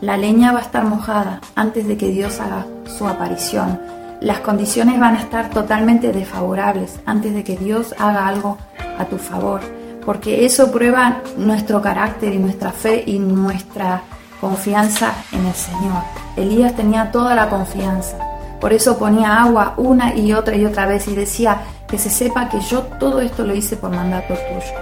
[0.00, 3.80] La leña va a estar mojada antes de que Dios haga su aparición.
[4.20, 8.56] Las condiciones van a estar totalmente desfavorables antes de que Dios haga algo
[8.98, 9.60] a tu favor,
[10.06, 14.02] porque eso prueba nuestro carácter y nuestra fe y nuestra
[14.42, 16.02] confianza en el Señor.
[16.36, 18.18] Elías tenía toda la confianza,
[18.60, 22.48] por eso ponía agua una y otra y otra vez y decía que se sepa
[22.48, 24.74] que yo todo esto lo hice por mandato tuyo.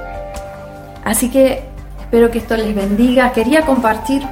[1.04, 1.68] Así que
[2.00, 3.32] espero que esto les bendiga.
[3.32, 4.26] Quería compartir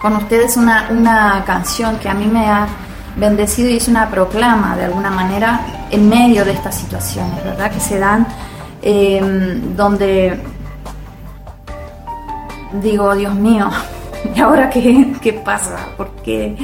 [0.00, 2.66] con ustedes una, una canción que a mí me ha
[3.14, 7.70] bendecido y es una proclama de alguna manera en medio de estas situaciones, ¿verdad?
[7.70, 8.26] Que se dan
[8.80, 10.42] em, donde
[12.80, 13.70] digo, Dios mío,
[14.34, 15.88] ¿y ahora qué, qué pasa?
[15.96, 16.56] Porque,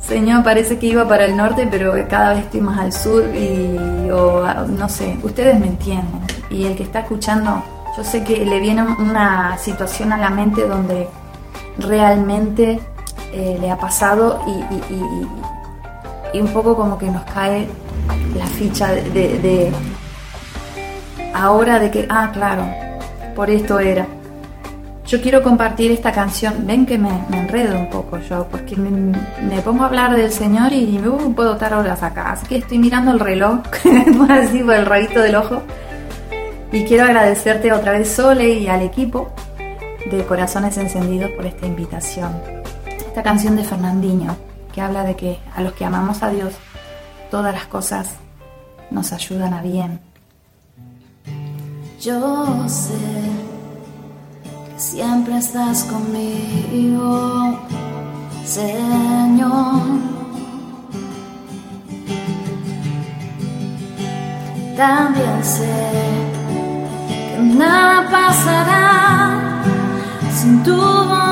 [0.00, 3.76] Señor, parece que iba para el norte, pero cada vez estoy más al sur y,
[4.08, 6.20] no sé, ustedes me entienden.
[6.50, 7.62] Y el que está escuchando,
[7.96, 11.08] yo sé que le viene una situación a la mente donde
[11.78, 12.80] realmente
[13.32, 17.68] eh, le ha pasado y, un poco como que nos cae
[18.36, 19.72] la ficha de
[21.32, 22.64] ahora de que, ah, claro,
[23.36, 24.06] por esto era
[25.06, 26.66] yo quiero compartir esta canción.
[26.66, 30.98] Ven que me, enredo un poco yo, porque me, pongo a hablar del Señor y
[30.98, 32.32] no puedo estar horas acá.
[32.32, 33.60] Así que estoy mirando el reloj,
[34.30, 35.62] así por el rabito del ojo.
[36.72, 39.30] Y quiero agradecerte otra vez, Sole, y al equipo
[40.10, 42.32] de Corazones Encendidos por esta invitación.
[42.86, 44.36] Esta canción de Fernandinho,
[44.72, 46.52] que habla de que a los que amamos a Dios,
[47.30, 48.14] todas las cosas
[48.90, 50.00] nos ayudan a bien.
[52.00, 53.33] Yo sé
[54.76, 57.58] siempre estás conmigo,
[58.44, 59.82] Señor.
[64.76, 65.72] También sé
[67.08, 69.62] que nada pasará
[70.32, 71.24] sin tu voluntad.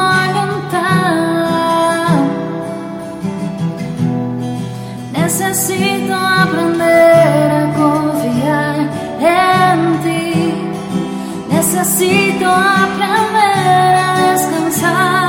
[5.12, 7.72] Necesito aprender a
[11.75, 15.22] Necesito aprender a descansar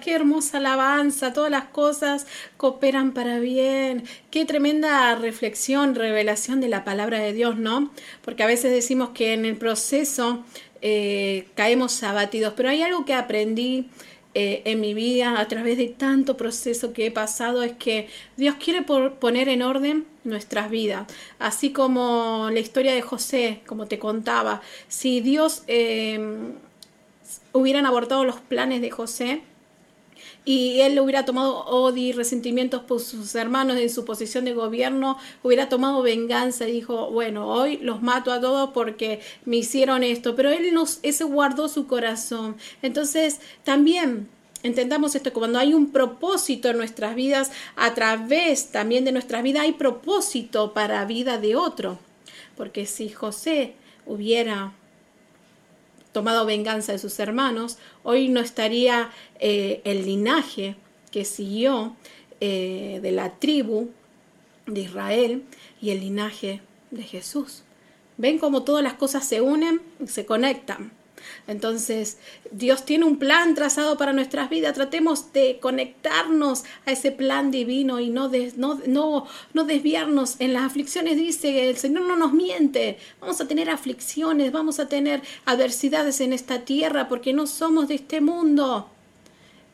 [0.00, 2.26] Qué hermosa alabanza, todas las cosas
[2.56, 4.04] cooperan para bien.
[4.30, 7.90] Qué tremenda reflexión, revelación de la palabra de Dios, ¿no?
[8.24, 10.44] Porque a veces decimos que en el proceso
[10.80, 13.88] eh, caemos abatidos, pero hay algo que aprendí
[14.34, 18.54] eh, en mi vida a través de tanto proceso que he pasado es que Dios
[18.54, 21.06] quiere poner en orden nuestras vidas,
[21.38, 26.18] así como la historia de José, como te contaba, si Dios eh,
[27.52, 29.42] hubieran abortado los planes de José,
[30.44, 35.18] y él hubiera tomado odio y resentimientos por sus hermanos en su posición de gobierno,
[35.42, 40.34] hubiera tomado venganza y dijo, bueno, hoy los mato a todos porque me hicieron esto,
[40.34, 42.56] pero él nos, ese guardó su corazón.
[42.82, 44.28] Entonces, también
[44.64, 49.62] entendamos esto, cuando hay un propósito en nuestras vidas, a través también de nuestras vidas
[49.62, 51.98] hay propósito para vida de otro.
[52.56, 53.74] Porque si José
[54.06, 54.72] hubiera
[56.12, 59.10] tomado venganza de sus hermanos, hoy no estaría
[59.40, 60.76] eh, el linaje
[61.10, 61.96] que siguió
[62.40, 63.90] eh, de la tribu
[64.66, 65.44] de Israel
[65.80, 66.60] y el linaje
[66.90, 67.62] de Jesús.
[68.18, 70.92] Ven cómo todas las cosas se unen, se conectan.
[71.46, 72.18] Entonces,
[72.50, 74.74] Dios tiene un plan trazado para nuestras vidas.
[74.74, 78.30] Tratemos de conectarnos a ese plan divino y no,
[78.86, 80.36] no, no desviarnos.
[80.38, 82.98] En las aflicciones dice, el Señor no nos miente.
[83.20, 87.96] Vamos a tener aflicciones, vamos a tener adversidades en esta tierra porque no somos de
[87.96, 88.88] este mundo.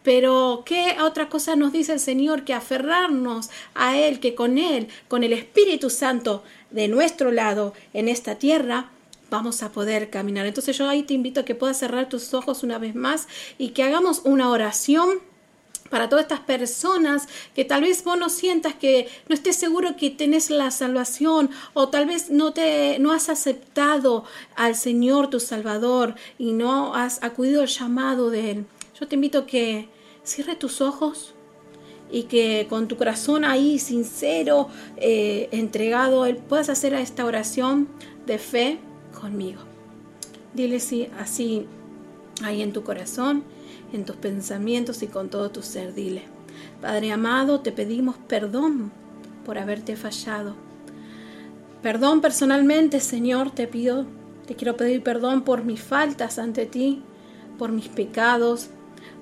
[0.02, 4.88] Pero ¿qué otra cosa nos dice el Señor que aferrarnos a Él, que con Él,
[5.06, 8.90] con el Espíritu Santo de nuestro lado en esta tierra,
[9.30, 10.46] vamos a poder caminar?
[10.46, 13.70] Entonces yo ahí te invito a que puedas cerrar tus ojos una vez más y
[13.70, 15.20] que hagamos una oración
[15.90, 20.10] para todas estas personas que tal vez vos no sientas que no estés seguro que
[20.10, 24.24] tenés la salvación o tal vez no te no has aceptado
[24.54, 28.66] al Señor tu Salvador y no has acudido al llamado de él.
[28.98, 29.88] Yo te invito a que
[30.24, 31.34] cierre tus ojos
[32.10, 37.88] y que con tu corazón ahí sincero, eh, entregado, puedas hacer esta oración
[38.26, 38.78] de fe
[39.20, 39.60] conmigo.
[40.54, 41.66] Dile sí, así
[42.42, 43.42] ahí en tu corazón,
[43.92, 45.94] en tus pensamientos y con todo tu ser.
[45.94, 46.22] Dile,
[46.80, 48.90] Padre amado, te pedimos perdón
[49.44, 50.54] por haberte fallado.
[51.82, 54.06] Perdón personalmente, Señor, te pido,
[54.46, 57.02] te quiero pedir perdón por mis faltas ante ti,
[57.56, 58.68] por mis pecados,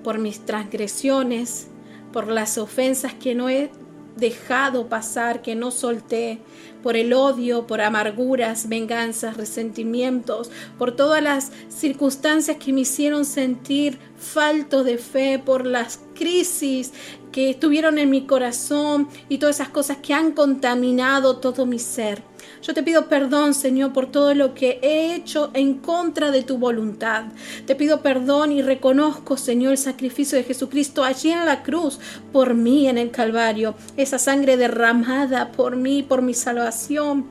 [0.03, 1.69] por mis transgresiones,
[2.13, 3.71] por las ofensas que no he
[4.17, 6.41] dejado pasar, que no solté,
[6.83, 13.99] por el odio, por amarguras, venganzas, resentimientos, por todas las circunstancias que me hicieron sentir
[14.19, 16.93] falto de fe, por las crisis
[17.31, 22.23] que estuvieron en mi corazón y todas esas cosas que han contaminado todo mi ser.
[22.63, 26.59] Yo te pido perdón, Señor, por todo lo que he hecho en contra de tu
[26.59, 27.27] voluntad.
[27.67, 32.01] Te pido perdón y reconozco, Señor, el sacrificio de Jesucristo allí en la cruz
[32.33, 33.75] por mí en el Calvario.
[33.97, 37.27] Esa sangre derramada por mí, por mi salvación.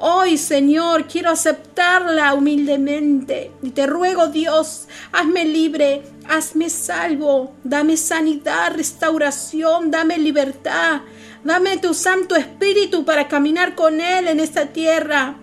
[0.00, 3.50] Hoy, Señor, quiero aceptarla humildemente.
[3.62, 11.00] Y te ruego, Dios, hazme libre, hazme salvo, dame sanidad, restauración, dame libertad,
[11.42, 15.36] dame tu Santo Espíritu para caminar con Él en esta tierra.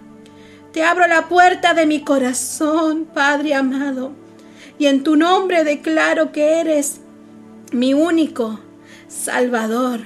[0.71, 4.13] Te abro la puerta de mi corazón, Padre amado,
[4.79, 7.01] y en tu nombre declaro que eres
[7.73, 8.59] mi único
[9.09, 10.01] Salvador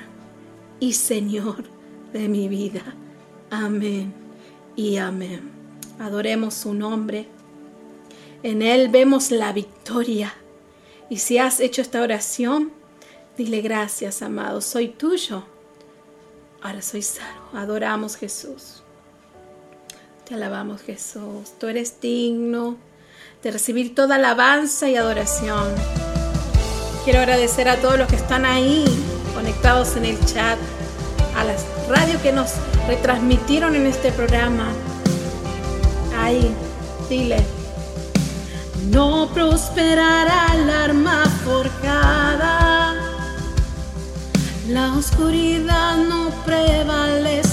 [0.79, 1.65] y Señor
[2.13, 2.95] de mi vida.
[3.51, 4.28] Amén
[4.79, 5.41] y amén.
[5.99, 7.27] Adoremos su nombre.
[8.43, 10.33] En Él vemos la victoria.
[11.09, 12.71] Y si has hecho esta oración,
[13.37, 14.61] dile gracias, amado.
[14.61, 15.43] Soy tuyo.
[16.61, 17.49] Ahora soy salvo.
[17.55, 18.81] Adoramos Jesús.
[20.25, 21.51] Te alabamos Jesús.
[21.59, 22.77] Tú eres digno
[23.43, 25.75] de recibir toda alabanza y adoración.
[27.03, 28.85] Quiero agradecer a todos los que están ahí
[29.35, 30.57] conectados en el chat,
[31.35, 32.51] a las radios que nos
[32.87, 34.69] retransmitieron en este programa.
[36.17, 36.55] Ahí,
[37.09, 37.43] dile.
[38.91, 42.95] No prosperará el arma forjada,
[44.67, 47.51] la oscuridad no prevalecerá,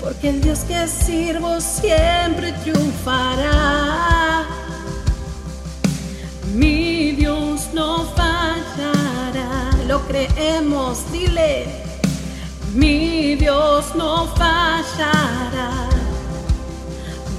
[0.00, 4.44] porque el Dios que sirvo siempre triunfará.
[6.54, 8.39] Mi Dios no fallará,
[9.90, 11.66] lo creemos, dile.
[12.74, 15.72] Mi Dios no fallará.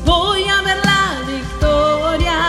[0.04, 1.04] Voy a ver la
[1.36, 2.40] victoria,